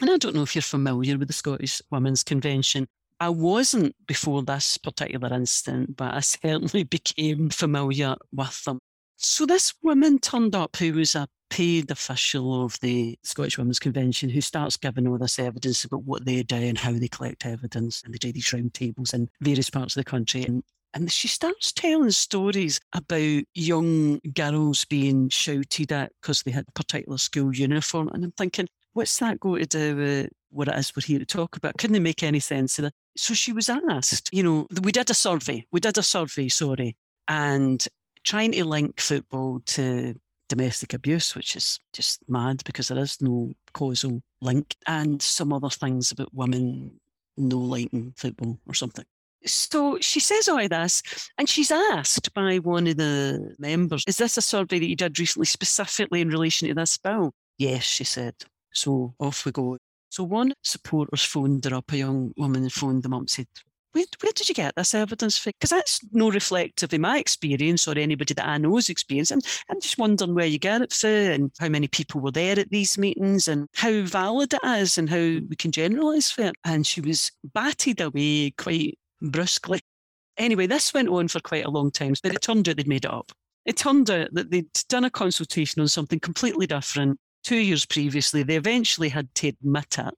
And 0.00 0.10
I 0.10 0.16
don't 0.16 0.34
know 0.34 0.42
if 0.42 0.56
you're 0.56 0.62
familiar 0.62 1.16
with 1.16 1.28
the 1.28 1.34
Scottish 1.34 1.80
Women's 1.90 2.24
Convention. 2.24 2.88
I 3.20 3.28
wasn't 3.28 3.94
before 4.06 4.42
this 4.42 4.76
particular 4.76 5.32
incident, 5.32 5.96
but 5.96 6.12
I 6.12 6.20
certainly 6.20 6.82
became 6.82 7.48
familiar 7.48 8.16
with 8.32 8.64
them. 8.64 8.80
So 9.16 9.46
this 9.46 9.72
woman 9.82 10.18
turned 10.18 10.56
up 10.56 10.76
who 10.76 10.94
was 10.94 11.14
a 11.14 11.28
paid 11.48 11.90
official 11.90 12.64
of 12.64 12.80
the 12.80 13.16
Scottish 13.22 13.58
Women's 13.58 13.78
Convention 13.78 14.30
who 14.30 14.40
starts 14.40 14.76
giving 14.76 15.06
all 15.06 15.18
this 15.18 15.38
evidence 15.38 15.84
about 15.84 16.04
what 16.04 16.24
they 16.24 16.42
do 16.42 16.56
and 16.56 16.78
how 16.78 16.92
they 16.92 17.08
collect 17.08 17.46
evidence. 17.46 18.02
And 18.02 18.12
they 18.12 18.18
do 18.18 18.32
these 18.32 18.52
round 18.52 18.74
tables 18.74 19.14
in 19.14 19.28
various 19.40 19.70
parts 19.70 19.94
of 19.94 20.00
the 20.04 20.10
country. 20.10 20.44
And 20.44 20.64
and 20.94 21.10
she 21.10 21.28
starts 21.28 21.72
telling 21.72 22.10
stories 22.10 22.80
about 22.92 23.44
young 23.54 24.20
girls 24.34 24.84
being 24.84 25.28
shouted 25.28 25.92
at 25.92 26.12
because 26.20 26.42
they 26.42 26.50
had 26.50 26.66
a 26.68 26.72
particular 26.72 27.18
school 27.18 27.54
uniform. 27.54 28.08
And 28.08 28.24
I'm 28.24 28.32
thinking, 28.32 28.68
what's 28.92 29.18
that 29.18 29.38
going 29.38 29.60
to 29.60 29.66
do 29.66 29.96
with 29.96 30.30
what 30.50 30.68
it 30.68 30.74
is 30.74 30.92
we're 30.94 31.02
here 31.02 31.20
to 31.20 31.26
talk 31.26 31.56
about? 31.56 31.78
Couldn't 31.78 31.94
they 31.94 32.00
make 32.00 32.22
any 32.22 32.40
sense 32.40 32.78
of 32.78 32.86
it? 32.86 32.94
So 33.16 33.34
she 33.34 33.52
was 33.52 33.68
asked, 33.68 34.30
you 34.32 34.42
know, 34.42 34.66
we 34.82 34.90
did 34.90 35.10
a 35.10 35.14
survey. 35.14 35.64
We 35.70 35.80
did 35.80 35.96
a 35.96 36.02
survey, 36.02 36.48
sorry, 36.48 36.96
and 37.28 37.86
trying 38.24 38.52
to 38.52 38.64
link 38.64 39.00
football 39.00 39.60
to 39.66 40.14
domestic 40.48 40.92
abuse, 40.92 41.36
which 41.36 41.54
is 41.54 41.78
just 41.92 42.28
mad 42.28 42.62
because 42.64 42.88
there 42.88 42.98
is 42.98 43.20
no 43.20 43.52
causal 43.72 44.22
link, 44.42 44.74
and 44.86 45.22
some 45.22 45.52
other 45.52 45.70
things 45.70 46.10
about 46.10 46.34
women 46.34 46.98
no 47.36 47.58
liking 47.58 48.12
football 48.16 48.58
or 48.66 48.74
something. 48.74 49.04
So 49.46 49.98
she 50.00 50.20
says 50.20 50.48
all 50.48 50.58
of 50.58 50.70
this, 50.70 51.02
and 51.38 51.48
she's 51.48 51.70
asked 51.70 52.32
by 52.34 52.58
one 52.58 52.86
of 52.86 52.96
the 52.96 53.54
members, 53.58 54.04
Is 54.06 54.18
this 54.18 54.36
a 54.36 54.42
survey 54.42 54.78
that 54.78 54.86
you 54.86 54.96
did 54.96 55.18
recently 55.18 55.46
specifically 55.46 56.20
in 56.20 56.28
relation 56.28 56.68
to 56.68 56.74
this 56.74 56.98
bill? 56.98 57.32
Yes, 57.58 57.82
she 57.82 58.04
said. 58.04 58.34
So 58.72 59.14
off 59.18 59.44
we 59.44 59.52
go. 59.52 59.78
So 60.10 60.24
one 60.24 60.52
supporters 60.62 61.24
phoned 61.24 61.64
her 61.64 61.74
up, 61.74 61.92
a 61.92 61.98
young 61.98 62.32
woman 62.36 62.68
phoned 62.68 63.02
them 63.02 63.14
up 63.14 63.20
and 63.20 63.30
said, 63.30 63.46
where, 63.92 64.04
where 64.20 64.32
did 64.32 64.48
you 64.48 64.54
get 64.54 64.74
this 64.76 64.94
evidence 64.94 65.44
Because 65.44 65.70
that's 65.70 66.00
no 66.12 66.30
reflective 66.30 66.92
in 66.94 67.00
my 67.00 67.18
experience 67.18 67.88
or 67.88 67.98
anybody 67.98 68.34
that 68.34 68.46
I 68.46 68.58
know's 68.58 68.88
experience. 68.88 69.30
And 69.30 69.44
I'm 69.68 69.80
just 69.80 69.98
wondering 69.98 70.34
where 70.34 70.46
you 70.46 70.58
get 70.58 70.82
it 70.82 70.92
from 70.92 71.10
and 71.10 71.50
how 71.58 71.68
many 71.68 71.88
people 71.88 72.20
were 72.20 72.30
there 72.30 72.58
at 72.58 72.70
these 72.70 72.98
meetings 72.98 73.48
and 73.48 73.68
how 73.74 74.02
valid 74.02 74.54
it 74.54 74.60
is 74.64 74.98
and 74.98 75.10
how 75.10 75.16
we 75.16 75.56
can 75.58 75.72
generalise 75.72 76.30
for 76.30 76.42
it. 76.42 76.54
And 76.64 76.86
she 76.86 77.00
was 77.00 77.32
batted 77.52 78.00
away 78.00 78.52
quite 78.52 78.98
brusquely. 79.22 79.80
Anyway, 80.36 80.66
this 80.66 80.94
went 80.94 81.08
on 81.08 81.28
for 81.28 81.40
quite 81.40 81.64
a 81.64 81.70
long 81.70 81.90
time, 81.90 82.14
but 82.22 82.34
it 82.34 82.42
turned 82.42 82.68
out 82.68 82.76
they'd 82.76 82.88
made 82.88 83.04
it 83.04 83.12
up. 83.12 83.32
It 83.66 83.76
turned 83.76 84.10
out 84.10 84.28
that 84.32 84.50
they'd 84.50 84.72
done 84.88 85.04
a 85.04 85.10
consultation 85.10 85.82
on 85.82 85.88
something 85.88 86.20
completely 86.20 86.66
different 86.66 87.18
two 87.42 87.58
years 87.58 87.84
previously. 87.84 88.42
They 88.42 88.56
eventually 88.56 89.08
had 89.08 89.34
to 89.36 89.48
admit 89.48 89.98
it. 89.98 90.14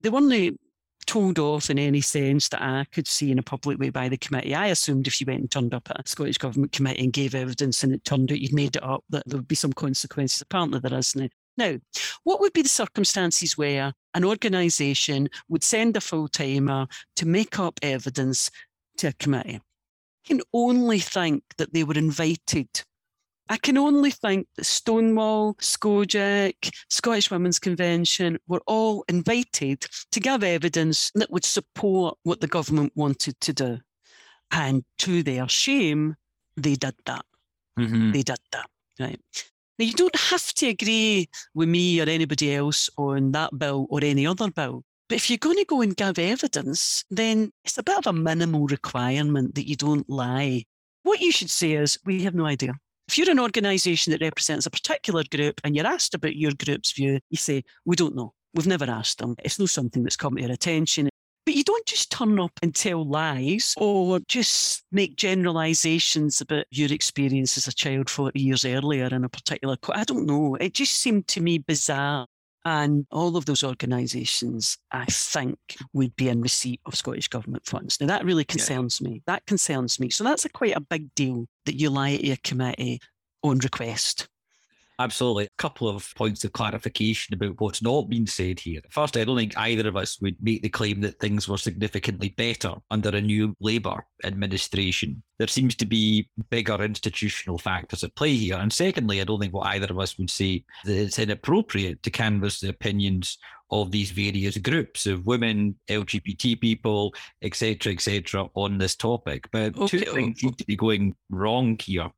They 0.00 0.10
weren't 0.10 0.58
told 1.06 1.38
off 1.38 1.70
in 1.70 1.78
any 1.78 2.00
sense 2.00 2.48
that 2.48 2.62
I 2.62 2.86
could 2.92 3.08
see 3.08 3.30
in 3.30 3.38
a 3.38 3.42
public 3.42 3.78
way 3.78 3.90
by 3.90 4.08
the 4.08 4.16
committee. 4.16 4.54
I 4.54 4.68
assumed 4.68 5.06
if 5.06 5.20
you 5.20 5.26
went 5.26 5.40
and 5.40 5.50
turned 5.50 5.74
up 5.74 5.90
at 5.90 6.04
a 6.04 6.08
Scottish 6.08 6.38
Government 6.38 6.72
committee 6.72 7.04
and 7.04 7.12
gave 7.12 7.34
evidence 7.34 7.82
and 7.82 7.92
it 7.92 8.04
turned 8.04 8.30
out 8.30 8.40
you'd 8.40 8.52
made 8.52 8.76
it 8.76 8.84
up, 8.84 9.04
that 9.10 9.24
there 9.26 9.38
would 9.38 9.48
be 9.48 9.54
some 9.54 9.72
consequences. 9.72 10.42
Apparently 10.42 10.80
there 10.80 10.98
isn't. 10.98 11.32
Now, 11.56 11.78
what 12.24 12.40
would 12.40 12.52
be 12.52 12.62
the 12.62 12.68
circumstances 12.68 13.58
where 13.58 13.92
an 14.14 14.24
organisation 14.24 15.28
would 15.48 15.62
send 15.62 15.96
a 15.96 16.00
full 16.00 16.28
timer 16.28 16.86
to 17.16 17.26
make 17.26 17.58
up 17.58 17.78
evidence 17.82 18.50
to 18.98 19.08
a 19.08 19.12
committee? 19.12 19.56
I 19.56 20.28
can 20.28 20.40
only 20.52 20.98
think 20.98 21.42
that 21.58 21.74
they 21.74 21.84
were 21.84 21.94
invited 21.94 22.68
I 23.52 23.58
can 23.58 23.76
only 23.76 24.10
think 24.10 24.46
that 24.56 24.64
Stonewall, 24.64 25.54
SCOJEC, 25.56 26.74
Scottish 26.88 27.30
Women's 27.30 27.58
Convention 27.58 28.38
were 28.48 28.62
all 28.66 29.04
invited 29.08 29.86
to 30.10 30.20
give 30.20 30.42
evidence 30.42 31.10
that 31.14 31.30
would 31.30 31.44
support 31.44 32.16
what 32.22 32.40
the 32.40 32.46
government 32.46 32.92
wanted 32.94 33.38
to 33.40 33.52
do. 33.52 33.78
And 34.52 34.84
to 35.00 35.22
their 35.22 35.48
shame, 35.48 36.16
they 36.56 36.76
did 36.76 36.94
that. 37.04 37.26
Mm-hmm. 37.78 38.12
They 38.12 38.22
did 38.22 38.38
that. 38.52 38.70
Right. 38.98 39.20
Now, 39.82 39.86
you 39.86 39.94
don't 39.94 40.14
have 40.14 40.54
to 40.54 40.68
agree 40.68 41.28
with 41.54 41.68
me 41.68 42.00
or 42.00 42.08
anybody 42.08 42.54
else 42.54 42.88
on 42.96 43.32
that 43.32 43.58
bill 43.58 43.88
or 43.90 43.98
any 44.04 44.24
other 44.24 44.48
bill. 44.48 44.84
But 45.08 45.16
if 45.16 45.28
you're 45.28 45.38
going 45.38 45.56
to 45.56 45.64
go 45.64 45.80
and 45.80 45.96
give 45.96 46.20
evidence, 46.20 47.04
then 47.10 47.50
it's 47.64 47.78
a 47.78 47.82
bit 47.82 47.98
of 47.98 48.06
a 48.06 48.12
minimal 48.12 48.68
requirement 48.68 49.56
that 49.56 49.68
you 49.68 49.74
don't 49.74 50.08
lie. 50.08 50.66
What 51.02 51.20
you 51.20 51.32
should 51.32 51.50
say 51.50 51.72
is, 51.72 51.98
we 52.04 52.22
have 52.22 52.36
no 52.36 52.46
idea. 52.46 52.74
If 53.08 53.18
you're 53.18 53.28
an 53.28 53.40
organisation 53.40 54.12
that 54.12 54.20
represents 54.20 54.66
a 54.66 54.70
particular 54.70 55.24
group 55.28 55.60
and 55.64 55.74
you're 55.74 55.84
asked 55.84 56.14
about 56.14 56.36
your 56.36 56.52
group's 56.64 56.92
view, 56.92 57.18
you 57.30 57.36
say, 57.36 57.64
We 57.84 57.96
don't 57.96 58.14
know. 58.14 58.34
We've 58.54 58.68
never 58.68 58.88
asked 58.88 59.18
them. 59.18 59.34
It's 59.42 59.58
not 59.58 59.70
something 59.70 60.04
that's 60.04 60.14
come 60.14 60.36
to 60.36 60.44
our 60.44 60.52
attention. 60.52 61.08
You 61.62 61.64
don't 61.64 61.86
just 61.86 62.10
turn 62.10 62.40
up 62.40 62.58
and 62.60 62.74
tell 62.74 63.04
lies 63.04 63.76
or 63.76 64.18
just 64.26 64.82
make 64.90 65.14
generalizations 65.14 66.40
about 66.40 66.64
your 66.72 66.92
experience 66.92 67.56
as 67.56 67.68
a 67.68 67.72
child 67.72 68.10
40 68.10 68.40
years 68.40 68.64
earlier 68.64 69.06
in 69.06 69.22
a 69.22 69.28
particular. 69.28 69.76
I 69.90 70.02
don't 70.02 70.26
know. 70.26 70.56
It 70.56 70.74
just 70.74 70.94
seemed 70.94 71.28
to 71.28 71.40
me 71.40 71.58
bizarre 71.58 72.26
and 72.64 73.06
all 73.12 73.36
of 73.36 73.44
those 73.44 73.62
organisations, 73.62 74.76
I 74.90 75.04
think, 75.04 75.56
would 75.92 76.16
be 76.16 76.30
in 76.30 76.40
receipt 76.40 76.80
of 76.84 76.96
Scottish 76.96 77.28
Government 77.28 77.64
funds. 77.64 78.00
Now, 78.00 78.08
that 78.08 78.24
really 78.24 78.44
concerns 78.44 79.00
yeah. 79.00 79.10
me. 79.10 79.22
That 79.26 79.46
concerns 79.46 80.00
me. 80.00 80.10
So 80.10 80.24
that's 80.24 80.44
a 80.44 80.48
quite 80.48 80.76
a 80.76 80.80
big 80.80 81.14
deal 81.14 81.46
that 81.66 81.78
you 81.78 81.90
lie 81.90 82.16
to 82.16 82.30
a 82.32 82.36
committee 82.38 82.98
on 83.44 83.58
request. 83.58 84.26
Absolutely. 84.98 85.44
A 85.44 85.48
couple 85.58 85.88
of 85.88 86.12
points 86.16 86.44
of 86.44 86.52
clarification 86.52 87.34
about 87.34 87.60
what's 87.60 87.82
not 87.82 88.08
been 88.08 88.26
said 88.26 88.60
here. 88.60 88.80
First, 88.90 89.16
I 89.16 89.24
don't 89.24 89.36
think 89.36 89.56
either 89.56 89.88
of 89.88 89.96
us 89.96 90.20
would 90.20 90.36
make 90.40 90.62
the 90.62 90.68
claim 90.68 91.00
that 91.00 91.18
things 91.18 91.48
were 91.48 91.58
significantly 91.58 92.30
better 92.30 92.74
under 92.90 93.08
a 93.08 93.20
new 93.20 93.56
Labour 93.60 94.04
administration. 94.24 95.22
There 95.38 95.48
seems 95.48 95.74
to 95.76 95.86
be 95.86 96.28
bigger 96.50 96.82
institutional 96.82 97.58
factors 97.58 98.04
at 98.04 98.14
play 98.14 98.34
here. 98.34 98.56
And 98.56 98.72
secondly, 98.72 99.20
I 99.20 99.24
don't 99.24 99.40
think 99.40 99.54
what 99.54 99.66
either 99.68 99.88
of 99.90 99.98
us 99.98 100.18
would 100.18 100.30
say 100.30 100.64
that 100.84 100.96
it's 100.96 101.18
inappropriate 101.18 102.02
to 102.02 102.10
canvass 102.10 102.60
the 102.60 102.68
opinions 102.68 103.38
of 103.72 103.90
these 103.90 104.10
various 104.10 104.58
groups 104.58 105.06
of 105.06 105.26
women, 105.26 105.74
LGBT 105.88 106.60
people, 106.60 107.14
etc., 107.40 107.92
etc., 107.92 108.48
on 108.54 108.78
this 108.78 108.94
topic. 108.94 109.48
But 109.50 109.76
okay. 109.76 109.98
two 109.98 110.12
things 110.12 110.40
seem 110.40 110.52
to 110.52 110.66
be 110.66 110.76
going 110.76 111.16
wrong 111.30 111.78
here. 111.80 112.10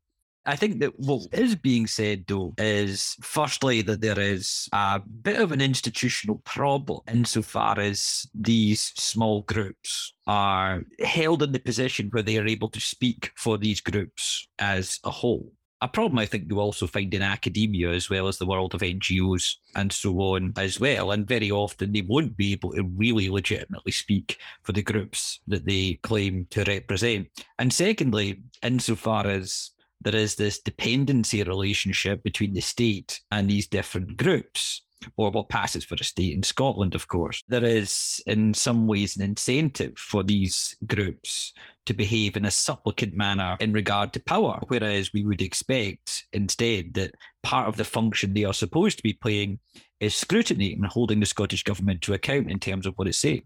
I 0.47 0.57
think 0.57 0.81
that 0.81 0.99
what 0.99 1.23
is 1.33 1.57
being 1.57 1.87
said, 1.87 2.25
though, 2.27 2.55
is 2.59 3.17
firstly 3.23 3.81
that 3.83 4.01
there 4.01 4.21
is 4.21 4.69
a 4.73 5.01
bit 5.01 5.41
of 5.41 5.53
an 5.53 5.61
institutional 5.61 6.43
problem 6.45 7.01
insofar 7.09 7.79
as 7.79 8.27
these 8.35 8.93
small 8.97 9.43
groups 9.43 10.15
are 10.27 10.83
held 11.01 11.43
in 11.43 11.53
the 11.53 11.59
position 11.59 12.09
where 12.11 12.23
they 12.23 12.37
are 12.39 12.47
able 12.47 12.69
to 12.71 12.81
speak 12.81 13.33
for 13.37 13.57
these 13.57 13.81
groups 13.81 14.47
as 14.59 15.01
a 15.05 15.11
whole. 15.11 15.51
A 15.81 15.89
problem 15.89 16.19
I 16.19 16.25
think 16.25 16.47
you 16.49 16.61
also 16.61 16.87
find 16.87 17.13
in 17.13 17.21
academia 17.21 17.91
as 17.91 18.09
well 18.09 18.27
as 18.27 18.39
the 18.39 18.47
world 18.47 18.75
of 18.75 18.81
NGOs 18.81 19.57
and 19.75 19.93
so 19.93 20.19
on 20.19 20.55
as 20.57 20.81
well. 20.81 21.11
And 21.11 21.29
very 21.29 21.51
often 21.51 21.93
they 21.93 22.01
won't 22.01 22.39
be 22.39 22.53
able 22.53 22.73
to 22.73 22.85
really 22.85 23.29
legitimately 23.29 23.93
speak 23.93 24.39
for 24.63 24.73
the 24.73 24.83
groups 24.83 25.41
that 25.47 25.67
they 25.67 25.99
claim 26.03 26.47
to 26.51 26.65
represent. 26.65 27.29
And 27.59 27.71
secondly, 27.71 28.41
insofar 28.63 29.27
as 29.27 29.73
there 30.05 30.15
is 30.15 30.37
this 30.37 30.61
dependency 30.61 31.43
relationship 31.43 32.23
between 32.23 32.55
the 32.55 32.61
state 32.61 33.21
and 33.31 33.49
these 33.49 33.67
different 33.67 34.17
groups, 34.17 34.83
or 35.17 35.31
what 35.31 35.49
passes 35.49 35.85
for 35.85 35.97
a 36.01 36.05
state 36.05 36.35
in 36.35 36.43
Scotland, 36.43 36.95
of 36.95 37.09
course. 37.09 37.43
There 37.49 37.65
is, 37.65 38.23
in 38.27 38.55
some 38.55 38.87
ways, 38.87 39.17
an 39.17 39.23
incentive 39.23 39.99
for 39.99 40.23
these 40.23 40.77
groups 40.87 41.53
to 41.87 41.95
behave 41.95 42.37
in 42.37 42.45
a 42.45 42.51
supplicant 42.51 43.15
manner 43.15 43.57
in 43.61 43.73
regard 43.73 44.13
to 44.15 44.23
power, 44.23 44.61
whereas 44.69 45.13
we 45.13 45.25
would 45.25 45.43
expect 45.43 46.25
instead 46.33 46.95
that 46.95 47.15
part 47.43 47.69
of 47.69 47.77
the 47.77 47.85
function 47.85 48.33
they 48.33 48.45
are 48.45 48.55
supposed 48.55 48.97
to 48.97 49.03
be 49.03 49.13
playing 49.13 49.59
is 50.01 50.15
scrutiny 50.15 50.73
and 50.73 50.87
holding 50.87 51.21
the 51.21 51.27
Scottish 51.27 51.63
Government 51.63 52.01
to 52.03 52.15
account 52.15 52.51
in 52.51 52.59
terms 52.59 52.87
of 52.87 52.95
what 52.97 53.09
it's 53.09 53.19
saying. 53.19 53.43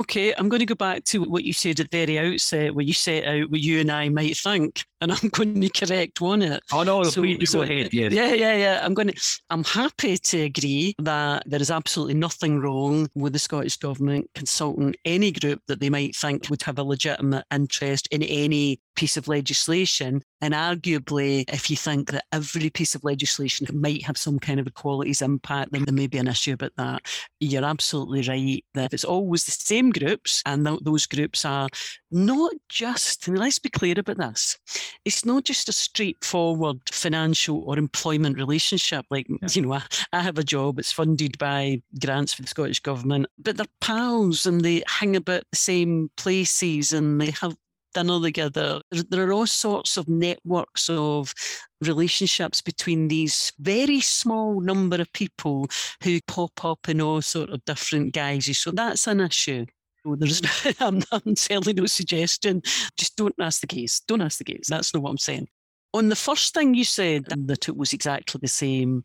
Okay, 0.00 0.32
I'm 0.32 0.48
going 0.48 0.60
to 0.60 0.66
go 0.66 0.74
back 0.74 1.04
to 1.04 1.22
what 1.24 1.44
you 1.44 1.52
said 1.52 1.78
at 1.78 1.90
the 1.90 2.06
very 2.06 2.18
outset, 2.18 2.74
where 2.74 2.84
you 2.84 2.94
set 2.94 3.26
out 3.26 3.50
what 3.50 3.60
you 3.60 3.80
and 3.80 3.92
I 3.92 4.08
might 4.08 4.34
think, 4.34 4.82
and 5.02 5.12
I'm 5.22 5.28
going 5.28 5.60
to 5.60 5.68
correct 5.68 6.22
one 6.22 6.40
it. 6.40 6.62
Oh 6.72 6.82
no, 6.82 7.02
so, 7.02 7.20
please 7.20 7.50
so, 7.50 7.58
go 7.58 7.62
ahead. 7.64 7.92
Yes. 7.92 8.10
Yeah, 8.10 8.32
yeah, 8.32 8.56
yeah. 8.56 8.80
I'm 8.82 8.94
going 8.94 9.08
to. 9.08 9.20
I'm 9.50 9.62
happy 9.62 10.16
to 10.16 10.40
agree 10.40 10.94
that 11.00 11.42
there 11.44 11.60
is 11.60 11.70
absolutely 11.70 12.14
nothing 12.14 12.60
wrong 12.60 13.10
with 13.14 13.34
the 13.34 13.38
Scottish 13.38 13.76
government 13.76 14.30
consulting 14.34 14.94
any 15.04 15.32
group 15.32 15.60
that 15.68 15.80
they 15.80 15.90
might 15.90 16.16
think 16.16 16.48
would 16.48 16.62
have 16.62 16.78
a 16.78 16.82
legitimate 16.82 17.44
interest 17.52 18.08
in 18.10 18.22
any 18.22 18.80
piece 19.00 19.16
of 19.16 19.28
legislation. 19.28 20.22
And 20.42 20.52
arguably, 20.52 21.44
if 21.48 21.70
you 21.70 21.76
think 21.76 22.10
that 22.10 22.24
every 22.32 22.68
piece 22.68 22.94
of 22.94 23.02
legislation 23.02 23.66
might 23.72 24.02
have 24.02 24.18
some 24.18 24.38
kind 24.38 24.60
of 24.60 24.66
equalities 24.66 25.22
impact, 25.22 25.72
then 25.72 25.86
there 25.86 25.94
may 25.94 26.06
be 26.06 26.18
an 26.18 26.28
issue 26.28 26.52
about 26.52 26.72
that. 26.76 27.00
You're 27.40 27.64
absolutely 27.64 28.20
right 28.28 28.62
that 28.74 28.92
it's 28.92 29.04
always 29.04 29.44
the 29.44 29.52
same 29.52 29.88
groups, 29.88 30.42
and 30.44 30.66
th- 30.66 30.80
those 30.82 31.06
groups 31.06 31.46
are 31.46 31.68
not 32.10 32.52
just, 32.68 33.26
and 33.26 33.38
let's 33.38 33.58
be 33.58 33.70
clear 33.70 33.94
about 33.96 34.18
this, 34.18 34.58
it's 35.06 35.24
not 35.24 35.44
just 35.44 35.70
a 35.70 35.72
straightforward 35.72 36.80
financial 36.92 37.62
or 37.64 37.78
employment 37.78 38.36
relationship. 38.36 39.06
Like, 39.10 39.28
yeah. 39.30 39.48
you 39.52 39.62
know, 39.62 39.72
I, 39.72 39.82
I 40.12 40.20
have 40.20 40.36
a 40.36 40.44
job, 40.44 40.78
it's 40.78 40.92
funded 40.92 41.38
by 41.38 41.80
grants 41.98 42.34
from 42.34 42.42
the 42.42 42.50
Scottish 42.50 42.80
Government, 42.80 43.28
but 43.38 43.56
they're 43.56 43.66
pals 43.80 44.44
and 44.44 44.60
they 44.60 44.82
hang 44.86 45.16
about 45.16 45.44
the 45.50 45.56
same 45.56 46.10
places 46.18 46.92
and 46.92 47.18
they 47.18 47.30
have 47.40 47.56
dinner 47.94 48.20
together. 48.20 48.80
There 48.90 49.28
are 49.28 49.32
all 49.32 49.46
sorts 49.46 49.96
of 49.96 50.08
networks 50.08 50.88
of 50.88 51.34
relationships 51.80 52.60
between 52.60 53.08
these 53.08 53.52
very 53.58 54.00
small 54.00 54.60
number 54.60 55.00
of 55.00 55.12
people 55.12 55.68
who 56.02 56.20
pop 56.26 56.64
up 56.64 56.88
in 56.88 57.00
all 57.00 57.22
sort 57.22 57.50
of 57.50 57.64
different 57.64 58.12
guises. 58.12 58.58
So 58.58 58.70
that's 58.70 59.06
an 59.06 59.20
issue. 59.20 59.66
There's, 60.04 60.42
I'm, 60.80 61.02
I'm 61.12 61.36
certainly 61.36 61.74
no 61.74 61.86
suggestion. 61.86 62.62
Just 62.96 63.16
don't 63.16 63.34
ask 63.38 63.60
the 63.60 63.66
case. 63.66 64.00
Don't 64.00 64.22
ask 64.22 64.38
the 64.38 64.44
case. 64.44 64.66
That's 64.68 64.94
not 64.94 65.02
what 65.02 65.10
I'm 65.10 65.18
saying. 65.18 65.48
On 65.92 66.08
the 66.08 66.16
first 66.16 66.54
thing 66.54 66.74
you 66.74 66.84
said, 66.84 67.24
that 67.26 67.68
it 67.68 67.76
was 67.76 67.92
exactly 67.92 68.38
the 68.40 68.48
same 68.48 69.02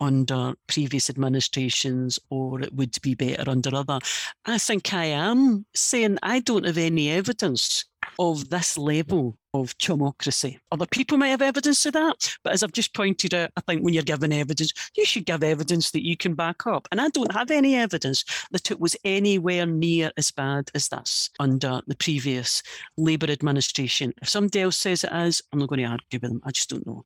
under 0.00 0.54
previous 0.66 1.08
administrations 1.08 2.18
or 2.30 2.60
it 2.60 2.74
would 2.74 2.96
be 3.02 3.14
better 3.14 3.48
under 3.48 3.74
other. 3.74 3.98
I 4.44 4.58
think 4.58 4.92
I 4.92 5.06
am 5.06 5.64
saying 5.74 6.18
I 6.22 6.40
don't 6.40 6.66
have 6.66 6.78
any 6.78 7.10
evidence 7.10 7.84
of 8.18 8.48
this 8.50 8.76
level 8.78 9.36
of 9.54 9.78
chumocracy. 9.78 10.58
Other 10.72 10.86
people 10.86 11.16
might 11.16 11.28
have 11.28 11.42
evidence 11.42 11.86
of 11.86 11.92
that, 11.94 12.36
but 12.42 12.52
as 12.52 12.62
I've 12.62 12.72
just 12.72 12.94
pointed 12.94 13.32
out, 13.32 13.50
I 13.56 13.60
think 13.62 13.82
when 13.82 13.94
you're 13.94 14.02
given 14.02 14.32
evidence, 14.32 14.72
you 14.96 15.06
should 15.06 15.26
give 15.26 15.42
evidence 15.44 15.92
that 15.92 16.04
you 16.04 16.16
can 16.16 16.34
back 16.34 16.66
up. 16.66 16.88
And 16.90 17.00
I 17.00 17.08
don't 17.08 17.32
have 17.32 17.50
any 17.50 17.76
evidence 17.76 18.24
that 18.50 18.70
it 18.70 18.80
was 18.80 18.96
anywhere 19.04 19.64
near 19.64 20.10
as 20.16 20.30
bad 20.30 20.70
as 20.74 20.88
this 20.88 21.30
under 21.38 21.80
the 21.86 21.96
previous 21.96 22.62
Labour 22.96 23.30
administration. 23.30 24.12
If 24.20 24.28
somebody 24.28 24.60
else 24.60 24.76
says 24.76 25.04
it 25.04 25.12
is, 25.12 25.40
I'm 25.52 25.60
not 25.60 25.68
going 25.68 25.80
to 25.82 25.86
argue 25.86 26.18
with 26.20 26.30
them. 26.30 26.42
I 26.44 26.50
just 26.50 26.70
don't 26.70 26.86
know. 26.86 27.04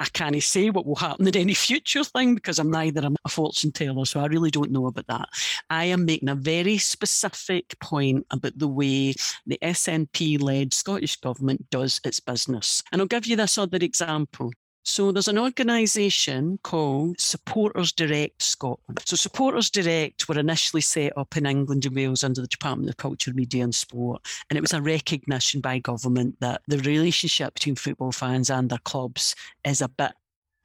I 0.00 0.06
can't 0.06 0.42
say 0.42 0.70
what 0.70 0.86
will 0.86 0.96
happen 0.96 1.28
in 1.28 1.36
any 1.36 1.54
future 1.70 2.04
thing 2.04 2.34
because 2.34 2.58
I'm 2.58 2.70
neither 2.70 3.06
a 3.24 3.28
fortune 3.28 3.72
teller, 3.72 4.06
so 4.06 4.20
I 4.20 4.26
really 4.26 4.50
don't 4.50 4.70
know 4.70 4.86
about 4.86 5.06
that. 5.08 5.28
I 5.68 5.86
am 5.86 6.06
making 6.06 6.30
a 6.30 6.34
very 6.34 6.78
specific 6.78 7.78
point 7.80 8.26
about 8.30 8.58
the 8.58 8.68
way 8.68 9.14
the 9.46 9.58
SNP 9.60 10.40
led 10.40 10.72
Scottish 10.72 11.16
Government 11.16 11.68
does 11.70 11.89
its 12.04 12.20
business. 12.20 12.82
And 12.92 13.00
I'll 13.00 13.08
give 13.08 13.26
you 13.26 13.36
this 13.36 13.56
other 13.56 13.78
example. 13.78 14.52
So 14.82 15.12
there's 15.12 15.28
an 15.28 15.38
organisation 15.38 16.58
called 16.62 17.20
Supporters 17.20 17.92
Direct 17.92 18.42
Scotland. 18.42 19.00
So 19.04 19.14
Supporters 19.14 19.70
Direct 19.70 20.28
were 20.28 20.38
initially 20.38 20.80
set 20.80 21.16
up 21.18 21.36
in 21.36 21.46
England 21.46 21.84
and 21.84 21.94
Wales 21.94 22.24
under 22.24 22.40
the 22.40 22.46
Department 22.46 22.88
of 22.88 22.96
Culture, 22.96 23.32
Media 23.34 23.62
and 23.62 23.74
Sport. 23.74 24.26
And 24.48 24.56
it 24.56 24.62
was 24.62 24.72
a 24.72 24.80
recognition 24.80 25.60
by 25.60 25.80
government 25.80 26.36
that 26.40 26.62
the 26.66 26.78
relationship 26.78 27.54
between 27.54 27.76
football 27.76 28.12
fans 28.12 28.48
and 28.48 28.70
their 28.70 28.78
clubs 28.78 29.34
is 29.64 29.82
a 29.82 29.88
bit 29.88 30.12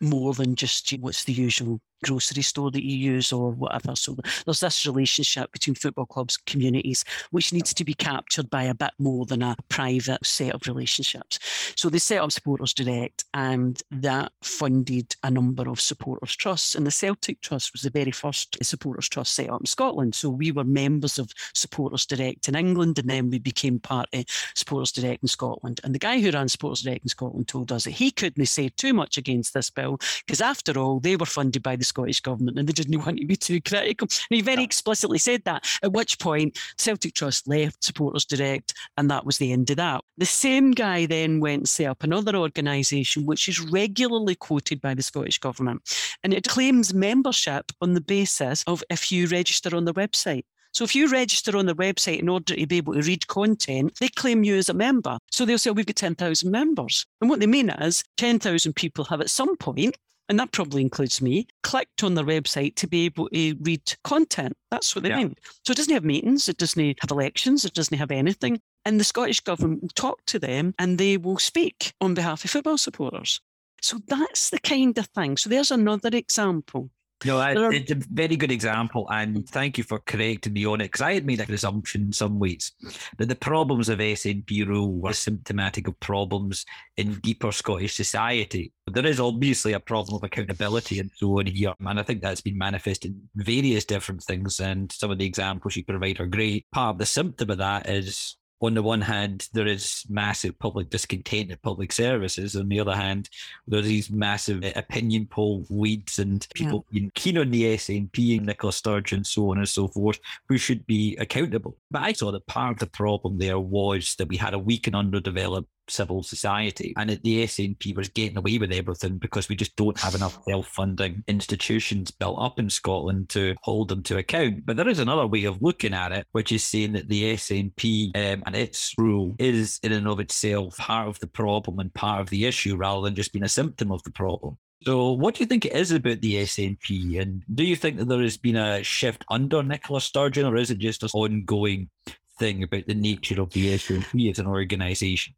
more 0.02 0.34
than 0.34 0.56
just 0.56 0.92
what's 1.00 1.26
the 1.26 1.34
usual 1.34 1.82
grocery 2.04 2.44
store 2.44 2.72
that 2.72 2.86
you 2.86 2.98
use 2.98 3.32
or 3.32 3.52
whatever. 3.52 3.96
So 3.96 4.18
there's 4.46 4.60
this 4.60 4.86
relationship 4.86 5.52
between 5.52 5.76
football 5.76 6.06
clubs, 6.06 6.38
communities, 6.38 7.04
which 7.32 7.54
needs 7.54 7.74
to 7.74 7.86
be 7.86 7.94
captured 7.94 8.50
by 8.50 8.64
a 8.64 8.74
bit 8.74 8.92
more 9.00 9.26
than 9.26 9.42
a 9.42 9.56
private 9.70 10.26
set 10.26 10.54
of 10.54 10.68
relationships. 10.68 11.40
So 11.76 11.90
they 11.90 11.98
set 11.98 12.22
up 12.22 12.32
Supporters 12.32 12.74
Direct 12.74 13.26
and 13.34 13.82
that 13.92 14.32
funded 14.42 15.16
a 15.24 15.32
number 15.32 15.70
of 15.70 15.82
supporters 15.82 16.36
trusts. 16.36 16.76
And 16.76 16.86
the 16.86 16.92
Celtic 16.92 17.42
Trust 17.42 17.74
was 17.74 17.82
the 17.82 17.90
very 17.90 18.12
first 18.12 18.58
supporters 18.64 19.10
trust 19.10 19.34
set 19.34 19.50
up 19.50 19.62
in 19.62 19.66
Scotland. 19.66 20.16
So 20.16 20.30
we 20.30 20.52
were 20.52 20.64
members 20.64 21.18
of 21.20 21.32
Supporters 21.54 22.06
Direct 22.06 22.48
in 22.48 22.56
England 22.56 23.00
and 23.00 23.10
then 23.10 23.30
we 23.30 23.40
became 23.40 23.80
part 23.80 24.08
of 24.14 24.26
Supporters 24.56 24.92
Direct 24.92 25.24
in 25.24 25.28
Scotland. 25.28 25.80
And 25.84 25.94
the 25.94 26.00
guy 26.00 26.20
who 26.20 26.32
ran 26.32 26.48
Supporters 26.48 26.82
Direct 26.82 27.06
in 27.06 27.10
Scotland 27.10 27.48
told 27.48 27.72
us 27.72 27.86
that 27.86 27.92
he 27.92 28.12
couldn't 28.12 28.46
say 28.46 28.70
too 28.70 28.94
much 28.94 29.18
against 29.18 29.54
this 29.54 29.70
bill 29.70 30.00
because 30.26 30.42
after 30.42 30.78
all, 30.78 31.00
they 31.00 31.16
were 31.16 31.26
funded 31.26 31.64
by 31.64 31.76
the 31.76 31.84
Scottish 31.96 32.20
Government 32.20 32.60
and 32.60 32.68
they 32.68 32.74
didn't 32.82 33.00
want 33.06 33.20
to 33.20 33.26
be 33.26 33.38
too 33.38 33.62
critical. 33.62 34.08
And 34.30 34.36
he 34.36 34.42
very 34.42 34.64
explicitly 34.64 35.18
said 35.18 35.44
that, 35.46 35.66
at 35.82 35.94
which 35.94 36.20
point 36.20 36.58
Celtic 36.78 37.14
Trust 37.14 37.48
left 37.48 37.84
Supporters 37.84 38.26
Direct 38.26 38.74
and 38.98 39.10
that 39.10 39.26
was 39.26 39.38
the 39.38 39.54
end 39.54 39.70
of 39.70 39.78
that. 39.78 40.04
The 40.18 40.26
same 40.26 40.72
guy 40.72 41.06
then 41.06 41.40
went 41.40 41.62
and 41.62 41.70
set 41.70 41.88
up 41.88 42.04
another 42.04 42.36
organisation 42.36 43.26
which 43.26 43.48
is 43.48 43.62
regularly 43.62 44.36
quoted 44.36 44.82
by 44.82 44.94
the 44.94 45.04
Scottish 45.04 45.40
Government 45.40 45.82
and 46.24 46.34
it 46.34 46.48
claims 46.48 46.94
membership 46.94 47.72
on 47.82 47.94
the 47.94 48.02
basis 48.02 48.64
of 48.68 48.84
if 48.90 49.12
you 49.12 49.28
register 49.28 49.76
on 49.76 49.86
the 49.86 49.94
website. 49.94 50.44
So 50.74 50.84
if 50.84 50.94
you 50.94 51.08
register 51.08 51.56
on 51.56 51.68
their 51.68 51.76
website 51.76 52.20
in 52.20 52.28
order 52.28 52.54
to 52.54 52.68
be 52.68 52.76
able 52.76 52.96
to 52.96 53.02
read 53.02 53.28
content, 53.28 53.94
they 54.02 54.10
claim 54.10 54.44
you 54.44 54.58
as 54.58 54.68
a 54.68 54.74
member. 54.74 55.18
So 55.32 55.46
they'll 55.46 55.58
say, 55.58 55.70
oh, 55.70 55.74
we've 55.74 55.86
got 55.86 55.96
10,000 55.96 56.52
members. 56.52 57.06
And 57.22 57.30
what 57.30 57.40
they 57.40 57.48
mean 57.48 57.70
is 57.70 58.04
10,000 58.18 58.74
people 58.74 59.06
have 59.06 59.22
at 59.22 59.30
some 59.30 59.56
point 59.56 59.96
and 60.28 60.40
that 60.40 60.52
probably 60.52 60.82
includes 60.82 61.22
me, 61.22 61.48
clicked 61.64 62.04
on 62.04 62.16
their 62.16 62.26
website 62.26 62.76
to 62.76 62.88
be 62.88 63.06
able 63.06 63.30
to 63.30 63.56
read 63.62 63.82
content. 64.04 64.54
That's 64.72 64.96
what 64.96 65.04
they 65.04 65.10
yeah. 65.10 65.18
mean. 65.18 65.36
So 65.64 65.72
it 65.72 65.78
doesn't 65.78 65.94
have 65.94 66.04
meetings, 66.04 66.50
it 66.50 66.58
doesn't 66.58 67.00
have 67.02 67.12
elections, 67.12 67.66
it 67.66 67.74
doesn't 67.74 67.98
have 67.98 68.12
anything. 68.12 68.60
And 68.86 69.00
the 69.00 69.04
Scottish 69.04 69.40
Government 69.40 69.82
will 69.82 69.90
talk 69.90 70.26
to 70.28 70.40
them 70.40 70.74
and 70.80 70.98
they 70.98 71.18
will 71.18 71.38
speak 71.38 71.94
on 72.02 72.14
behalf 72.14 72.44
of 72.44 72.52
football 72.52 72.78
supporters. 72.78 73.42
So 73.82 74.00
that's 74.08 74.50
the 74.50 74.60
kind 74.60 74.98
of 74.98 75.08
thing. 75.08 75.38
So 75.38 75.50
there's 75.50 75.72
another 75.72 76.10
example. 76.10 76.90
No, 77.26 77.40
I, 77.40 77.56
are... 77.56 77.74
it's 77.74 77.92
a 77.92 77.96
very 77.96 78.36
good 78.36 78.52
example, 78.52 79.08
and 79.12 79.48
thank 79.50 79.78
you 79.78 79.84
for 79.84 80.00
correcting 80.00 80.54
me 80.54 80.66
on 80.66 80.82
it 80.82 80.86
because 80.86 81.02
I 81.02 81.14
had 81.14 81.26
made 81.26 81.42
a 81.42 81.46
presumption 81.46 82.04
in 82.04 82.14
some 82.14 82.40
ways 82.40 82.72
that 83.18 83.28
the 83.28 83.36
problems 83.36 83.90
of 83.90 84.00
SNP 84.00 84.68
rule 84.68 84.94
were 84.94 85.14
symptomatic 85.14 85.88
of 85.88 86.00
problems 86.00 86.66
in 86.98 87.16
deeper 87.16 87.52
Scottish 87.52 87.96
society. 87.96 88.72
There 88.88 89.06
is 89.06 89.20
obviously 89.20 89.74
a 89.74 89.80
problem 89.80 90.16
of 90.16 90.24
accountability 90.24 91.00
and 91.00 91.12
so 91.16 91.40
on 91.40 91.48
here, 91.48 91.74
and 91.80 92.00
I 92.00 92.04
think 92.04 92.22
that's 92.22 92.42
been 92.42 92.58
manifested 92.58 93.12
in 93.12 93.44
various 93.44 93.86
different 93.86 94.24
things. 94.24 94.60
And 94.60 94.92
some 94.92 95.12
of 95.12 95.18
the 95.18 95.26
examples 95.26 95.76
you 95.76 95.84
provide 95.84 96.20
are 96.20 96.28
great. 96.28 96.66
Part 96.72 96.96
of 96.96 97.00
the 97.00 97.06
symptom 97.06 97.50
of 97.50 97.58
that 97.58 97.90
is 97.90 98.38
on 98.62 98.74
the 98.74 98.82
one 98.82 99.02
hand, 99.02 99.50
there 99.54 99.68
is 99.68 100.04
massive 100.10 100.58
public 100.60 100.90
discontent 100.90 101.52
at 101.52 101.62
public 101.62 101.92
services. 101.92 102.56
On 102.56 102.70
the 102.70 102.80
other 102.80 102.96
hand, 102.96 103.30
there 103.68 103.80
are 103.80 103.84
these 103.84 104.10
massive 104.10 104.64
uh, 104.64 104.72
opinion 104.76 105.28
poll 105.28 105.66
leads 105.70 106.20
and 106.20 106.48
people 106.56 106.86
yeah. 106.90 107.00
being 107.00 107.12
keen 107.16 107.38
on 107.38 107.52
the 107.52 107.76
SNP 107.76 108.38
and 108.38 108.46
Nicola 108.46 108.72
Sturgeon, 108.72 109.24
so 109.24 109.52
on 109.52 109.58
and 109.58 109.68
so 109.68 109.88
forth, 109.90 110.20
who 110.48 110.58
should 110.58 110.86
be 110.88 111.18
accountable. 111.18 111.78
But 111.92 112.04
I 112.04 112.14
saw 112.14 112.32
that 112.32 112.48
part 112.48 112.74
of 112.74 112.80
the 112.80 112.88
problem 112.88 113.38
there 113.38 113.60
was 113.60 114.16
that 114.16 114.30
we 114.30 114.38
had 114.38 114.54
a 114.54 114.60
weak 114.60 114.88
and 114.88 114.96
underdeveloped 114.96 115.70
civil 115.88 116.24
society. 116.24 116.94
And 116.98 117.10
that 117.10 117.24
the 117.24 117.44
SNP 117.44 117.96
was 117.96 118.10
getting 118.10 118.38
away 118.38 118.58
with 118.58 118.72
everything 118.72 119.18
because 119.18 119.50
we 119.50 119.56
just 119.56 119.76
don't 119.76 120.00
have 120.00 120.16
enough 120.16 120.40
self 120.48 120.68
funding 120.68 121.24
institutions 121.28 122.12
built 122.12 122.38
up 122.40 122.60
in 122.60 122.70
Scotland 122.70 123.30
to 123.30 123.56
hold 123.64 123.90
them 123.90 124.04
to 124.04 124.18
account. 124.18 124.66
But 124.66 124.78
there 124.78 124.90
is 124.90 125.00
another 125.00 125.28
way 125.28 125.46
of 125.46 125.62
looking 125.62 125.94
at 125.94 126.12
it, 126.12 126.28
which 126.32 126.52
is 126.52 126.64
saying 126.64 126.94
that 126.94 127.10
the 127.10 127.34
SNP 127.34 128.16
um, 128.16 128.44
and 128.46 128.56
its 128.56 128.94
rule 128.98 129.36
is 129.40 129.80
in 129.84 129.92
and 129.92 130.08
of 130.08 130.20
itself 130.20 130.78
part 130.78 131.08
of 131.08 131.20
the 131.20 131.28
problem 131.28 131.80
and 131.80 131.94
part 131.94 132.22
of 132.22 132.30
the 132.30 132.46
issue 132.46 132.76
rather 132.76 133.02
than 133.02 133.16
just 133.16 133.34
being 133.34 133.44
a 133.44 133.50
symptom 133.50 133.92
of 133.92 134.04
the 134.04 134.12
problem. 134.12 134.58
So, 134.84 135.14
what 135.14 135.36
do 135.36 135.40
you 135.40 135.48
think 135.48 135.66
it 135.66 135.74
is 135.74 135.92
about 135.92 136.22
the 136.22 136.36
SNP? 136.44 137.20
And 137.20 137.44
do 137.54 137.64
you 137.64 137.76
think 137.76 137.98
that 137.98 138.08
there 138.08 138.22
has 138.22 138.38
been 138.38 138.56
a 138.56 138.84
shift 138.84 139.26
under 139.30 139.64
Nicola 139.64 140.00
Sturgeon, 140.00 140.46
or 140.46 140.58
is 140.58 140.70
it 140.70 140.78
just 140.78 141.02
an 141.02 141.10
ongoing 141.14 141.90
thing 142.38 142.62
about 142.62 142.86
the 142.86 142.94
nature 142.94 143.42
of 143.42 143.52
the 143.52 143.74
SNP 143.76 144.30
as 144.30 144.40
an 144.40 144.48
organisation? 144.48 145.34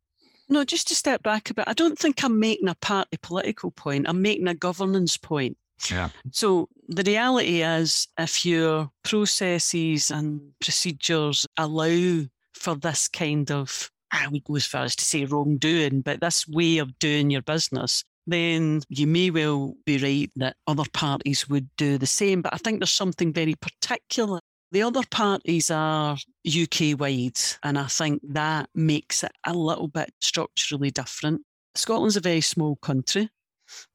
No, 0.50 0.64
just 0.64 0.88
to 0.88 0.96
step 0.96 1.24
back 1.24 1.50
a 1.50 1.54
bit, 1.54 1.66
I 1.68 1.74
don't 1.74 2.00
think 2.00 2.24
I'm 2.24 2.40
making 2.40 2.70
a 2.70 2.76
party 2.76 3.18
political 3.22 3.72
point. 3.72 4.08
I'm 4.08 4.22
making 4.22 4.48
a 4.48 4.56
governance 4.56 5.18
point. 5.18 5.58
Yeah. 5.92 6.10
So 6.32 6.70
the 6.88 7.04
reality 7.04 7.62
is, 7.62 8.08
if 8.18 8.46
your 8.46 8.90
processes 9.04 10.10
and 10.10 10.42
procedures 10.60 11.46
allow 11.58 12.24
for 12.54 12.76
this 12.76 13.08
kind 13.08 13.52
of, 13.52 13.92
I 14.12 14.28
would 14.28 14.44
go 14.46 14.56
as 14.56 14.66
far 14.66 14.84
as 14.84 14.96
to 14.96 15.06
say 15.06 15.26
wrongdoing, 15.26 16.02
but 16.02 16.22
this 16.22 16.48
way 16.48 16.78
of 16.78 16.98
doing 17.00 17.30
your 17.30 17.42
business, 17.42 18.04
then 18.26 18.82
you 18.90 19.08
may 19.08 19.30
well 19.30 19.76
be 19.86 19.98
right 19.98 20.32
that 20.36 20.56
other 20.66 20.84
parties 20.94 21.48
would 21.50 21.70
do 21.78 21.98
the 21.98 22.08
same. 22.08 22.42
But 22.42 22.54
I 22.54 22.58
think 22.58 22.80
there's 22.80 22.92
something 22.92 23.32
very 23.34 23.56
particular 23.56 24.40
the 24.72 24.82
other 24.82 25.04
parties 25.10 25.72
are 25.72 26.18
UK 26.46 27.00
wide, 27.00 27.40
and 27.64 27.80
I 27.80 27.88
think 27.88 28.22
that 28.30 28.70
makes 28.76 29.24
it 29.24 29.32
a 29.46 29.54
little 29.54 29.88
bit 29.88 30.14
structurally 30.20 30.92
different. 30.92 31.42
Scotland's 31.76 32.18
a 32.18 32.22
very 32.22 32.42
small 32.42 32.76
country. 32.78 33.30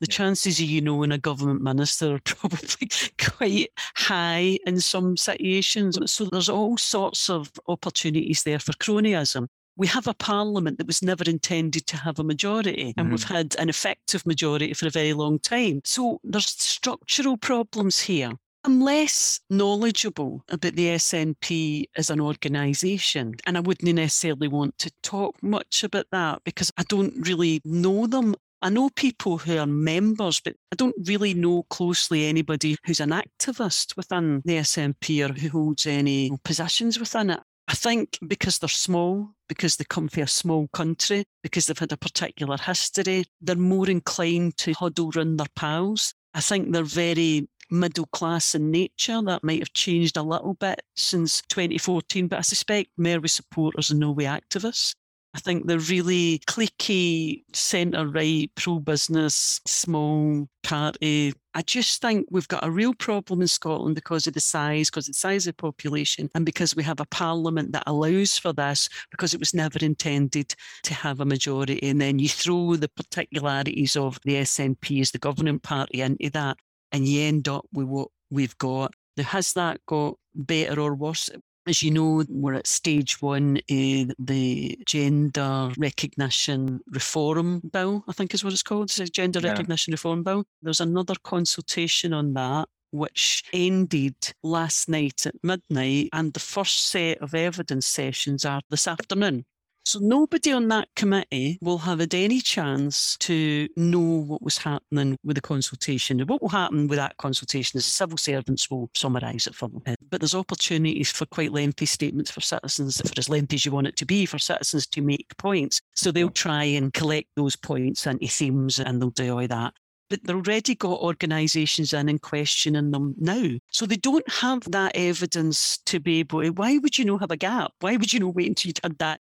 The 0.00 0.06
yeah. 0.08 0.16
chances 0.16 0.60
of 0.60 0.66
you 0.66 0.80
knowing 0.80 1.12
a 1.12 1.18
government 1.18 1.62
minister 1.62 2.14
are 2.14 2.20
probably 2.24 2.88
quite 3.18 3.70
high 3.96 4.58
in 4.66 4.80
some 4.80 5.16
situations. 5.16 5.98
So 6.10 6.26
there's 6.26 6.48
all 6.48 6.76
sorts 6.76 7.30
of 7.30 7.50
opportunities 7.68 8.42
there 8.42 8.58
for 8.58 8.72
cronyism. 8.72 9.48
We 9.76 9.86
have 9.86 10.06
a 10.06 10.14
parliament 10.14 10.76
that 10.78 10.86
was 10.86 11.02
never 11.02 11.24
intended 11.24 11.86
to 11.86 11.96
have 11.96 12.18
a 12.18 12.24
majority, 12.24 12.92
and 12.96 13.06
mm-hmm. 13.06 13.10
we've 13.10 13.24
had 13.24 13.56
an 13.58 13.70
effective 13.70 14.26
majority 14.26 14.74
for 14.74 14.86
a 14.86 14.90
very 14.90 15.14
long 15.14 15.38
time. 15.38 15.80
So 15.84 16.20
there's 16.22 16.46
structural 16.46 17.38
problems 17.38 18.00
here. 18.00 18.32
I'm 18.64 18.80
less 18.80 19.40
knowledgeable 19.50 20.44
about 20.48 20.76
the 20.76 20.90
SNP 20.90 21.86
as 21.96 22.10
an 22.10 22.20
organisation, 22.20 23.34
and 23.44 23.56
I 23.56 23.60
wouldn't 23.60 23.92
necessarily 23.92 24.46
want 24.46 24.78
to 24.78 24.92
talk 25.02 25.42
much 25.42 25.82
about 25.82 26.06
that 26.12 26.42
because 26.44 26.70
I 26.76 26.84
don't 26.84 27.26
really 27.26 27.60
know 27.64 28.06
them. 28.06 28.36
I 28.60 28.68
know 28.68 28.88
people 28.90 29.38
who 29.38 29.58
are 29.58 29.66
members, 29.66 30.40
but 30.40 30.54
I 30.70 30.76
don't 30.76 30.94
really 31.08 31.34
know 31.34 31.64
closely 31.64 32.26
anybody 32.26 32.76
who's 32.84 33.00
an 33.00 33.10
activist 33.10 33.96
within 33.96 34.42
the 34.44 34.58
SNP 34.58 35.28
or 35.28 35.32
who 35.32 35.48
holds 35.48 35.84
any 35.84 36.30
positions 36.44 37.00
within 37.00 37.30
it. 37.30 37.40
I 37.66 37.74
think 37.74 38.16
because 38.28 38.60
they're 38.60 38.68
small, 38.68 39.30
because 39.48 39.76
they 39.76 39.84
come 39.88 40.06
from 40.06 40.22
a 40.22 40.28
small 40.28 40.68
country, 40.68 41.24
because 41.42 41.66
they've 41.66 41.78
had 41.78 41.90
a 41.90 41.96
particular 41.96 42.56
history, 42.58 43.24
they're 43.40 43.56
more 43.56 43.90
inclined 43.90 44.56
to 44.58 44.72
huddle 44.72 45.10
around 45.16 45.38
their 45.38 45.46
pals. 45.56 46.14
I 46.34 46.40
think 46.40 46.72
they're 46.72 46.82
very 46.82 47.48
middle 47.72 48.06
class 48.06 48.54
in 48.54 48.70
nature. 48.70 49.20
That 49.22 49.44
might 49.44 49.60
have 49.60 49.72
changed 49.72 50.16
a 50.16 50.22
little 50.22 50.54
bit 50.54 50.82
since 50.94 51.42
2014, 51.48 52.28
but 52.28 52.38
I 52.38 52.42
suspect 52.42 52.90
Merwe 52.98 53.30
supporters 53.30 53.90
and 53.90 54.00
Norway 54.00 54.24
activists. 54.24 54.94
I 55.34 55.40
think 55.40 55.66
the 55.66 55.78
really 55.78 56.40
cliquey, 56.46 57.42
centre 57.54 58.06
right, 58.06 58.50
pro 58.54 58.78
business, 58.78 59.62
small 59.66 60.46
party. 60.62 61.32
I 61.54 61.62
just 61.62 62.02
think 62.02 62.26
we've 62.30 62.48
got 62.48 62.64
a 62.64 62.70
real 62.70 62.92
problem 62.92 63.40
in 63.40 63.48
Scotland 63.48 63.94
because 63.94 64.26
of 64.26 64.34
the 64.34 64.40
size, 64.40 64.90
because 64.90 65.08
of 65.08 65.14
the 65.14 65.18
size 65.18 65.46
of 65.46 65.56
the 65.56 65.62
population, 65.62 66.28
and 66.34 66.44
because 66.44 66.76
we 66.76 66.82
have 66.82 67.00
a 67.00 67.06
parliament 67.06 67.72
that 67.72 67.84
allows 67.86 68.36
for 68.36 68.52
this, 68.52 68.90
because 69.10 69.32
it 69.32 69.40
was 69.40 69.54
never 69.54 69.78
intended 69.80 70.54
to 70.82 70.92
have 70.92 71.20
a 71.20 71.24
majority. 71.24 71.82
And 71.82 71.98
then 71.98 72.18
you 72.18 72.28
throw 72.28 72.76
the 72.76 72.90
particularities 72.90 73.96
of 73.96 74.18
the 74.24 74.34
SNP 74.34 75.00
as 75.00 75.12
the 75.12 75.18
governing 75.18 75.60
party 75.60 76.02
into 76.02 76.28
that, 76.30 76.58
and 76.92 77.06
you 77.06 77.22
end 77.22 77.48
up 77.48 77.66
with 77.72 77.86
what 77.86 78.08
we've 78.30 78.56
got. 78.58 78.92
Now, 79.16 79.24
has 79.24 79.52
that 79.54 79.80
got 79.86 80.14
better 80.34 80.80
or 80.80 80.94
worse? 80.94 81.30
As 81.66 81.82
you 81.82 81.92
know, 81.92 82.24
we're 82.28 82.54
at 82.54 82.66
stage 82.66 83.22
one 83.22 83.58
in 83.68 84.12
the 84.18 84.76
Gender 84.84 85.70
Recognition 85.78 86.80
Reform 86.88 87.62
Bill, 87.72 88.04
I 88.08 88.12
think 88.12 88.34
is 88.34 88.42
what 88.42 88.52
it's 88.52 88.64
called. 88.64 88.84
It's 88.84 88.98
a 88.98 89.06
Gender 89.06 89.40
yeah. 89.40 89.50
Recognition 89.50 89.92
Reform 89.92 90.24
Bill. 90.24 90.44
There's 90.60 90.80
another 90.80 91.14
consultation 91.22 92.12
on 92.12 92.34
that 92.34 92.68
which 92.92 93.42
ended 93.52 94.14
last 94.42 94.88
night 94.88 95.26
at 95.26 95.34
midnight, 95.42 96.10
and 96.12 96.32
the 96.32 96.40
first 96.40 96.88
set 96.88 97.18
of 97.18 97.34
evidence 97.34 97.86
sessions 97.86 98.44
are 98.44 98.60
this 98.68 98.86
afternoon. 98.86 99.44
So 99.84 99.98
nobody 99.98 100.52
on 100.52 100.68
that 100.68 100.88
committee 100.94 101.58
will 101.60 101.78
have 101.78 101.98
had 101.98 102.14
any 102.14 102.40
chance 102.40 103.16
to 103.18 103.68
know 103.76 103.98
what 103.98 104.40
was 104.40 104.58
happening 104.58 105.16
with 105.24 105.34
the 105.34 105.40
consultation. 105.40 106.20
what 106.20 106.40
will 106.40 106.48
happen 106.48 106.86
with 106.86 106.98
that 106.98 107.16
consultation 107.16 107.78
is 107.78 107.86
the 107.86 107.90
civil 107.90 108.16
servants 108.16 108.70
will 108.70 108.90
summarise 108.94 109.48
it 109.48 109.56
for 109.56 109.68
them. 109.68 109.96
But 110.08 110.20
there's 110.20 110.36
opportunities 110.36 111.10
for 111.10 111.26
quite 111.26 111.52
lengthy 111.52 111.86
statements 111.86 112.30
for 112.30 112.40
citizens, 112.40 113.00
for 113.00 113.12
as 113.18 113.28
lengthy 113.28 113.56
as 113.56 113.66
you 113.66 113.72
want 113.72 113.88
it 113.88 113.96
to 113.96 114.06
be, 114.06 114.24
for 114.24 114.38
citizens 114.38 114.86
to 114.88 115.02
make 115.02 115.36
points. 115.36 115.80
So 115.94 116.12
they'll 116.12 116.30
try 116.30 116.62
and 116.64 116.94
collect 116.94 117.28
those 117.34 117.56
points 117.56 118.06
into 118.06 118.28
themes 118.28 118.78
and 118.78 119.02
they'll 119.02 119.10
do 119.10 119.38
all 119.38 119.48
that 119.48 119.74
but 120.10 120.22
they've 120.24 120.36
already 120.36 120.74
got 120.74 121.00
organisations 121.00 121.94
in 121.94 122.06
and 122.06 122.20
questioning 122.20 122.90
them 122.90 123.14
now. 123.16 123.48
So 123.70 123.86
they 123.86 123.96
don't 123.96 124.28
have 124.30 124.60
that 124.70 124.92
evidence 124.94 125.78
to 125.86 126.00
be 126.00 126.18
able 126.18 126.42
to, 126.42 126.50
why 126.50 126.76
would 126.76 126.98
you 126.98 127.06
not 127.06 127.20
have 127.20 127.30
a 127.30 127.36
gap? 127.38 127.72
Why 127.80 127.96
would 127.96 128.12
you 128.12 128.20
not 128.20 128.34
wait 128.34 128.48
until 128.48 128.68
you'd 128.68 128.80
had 128.82 128.98
that 128.98 129.22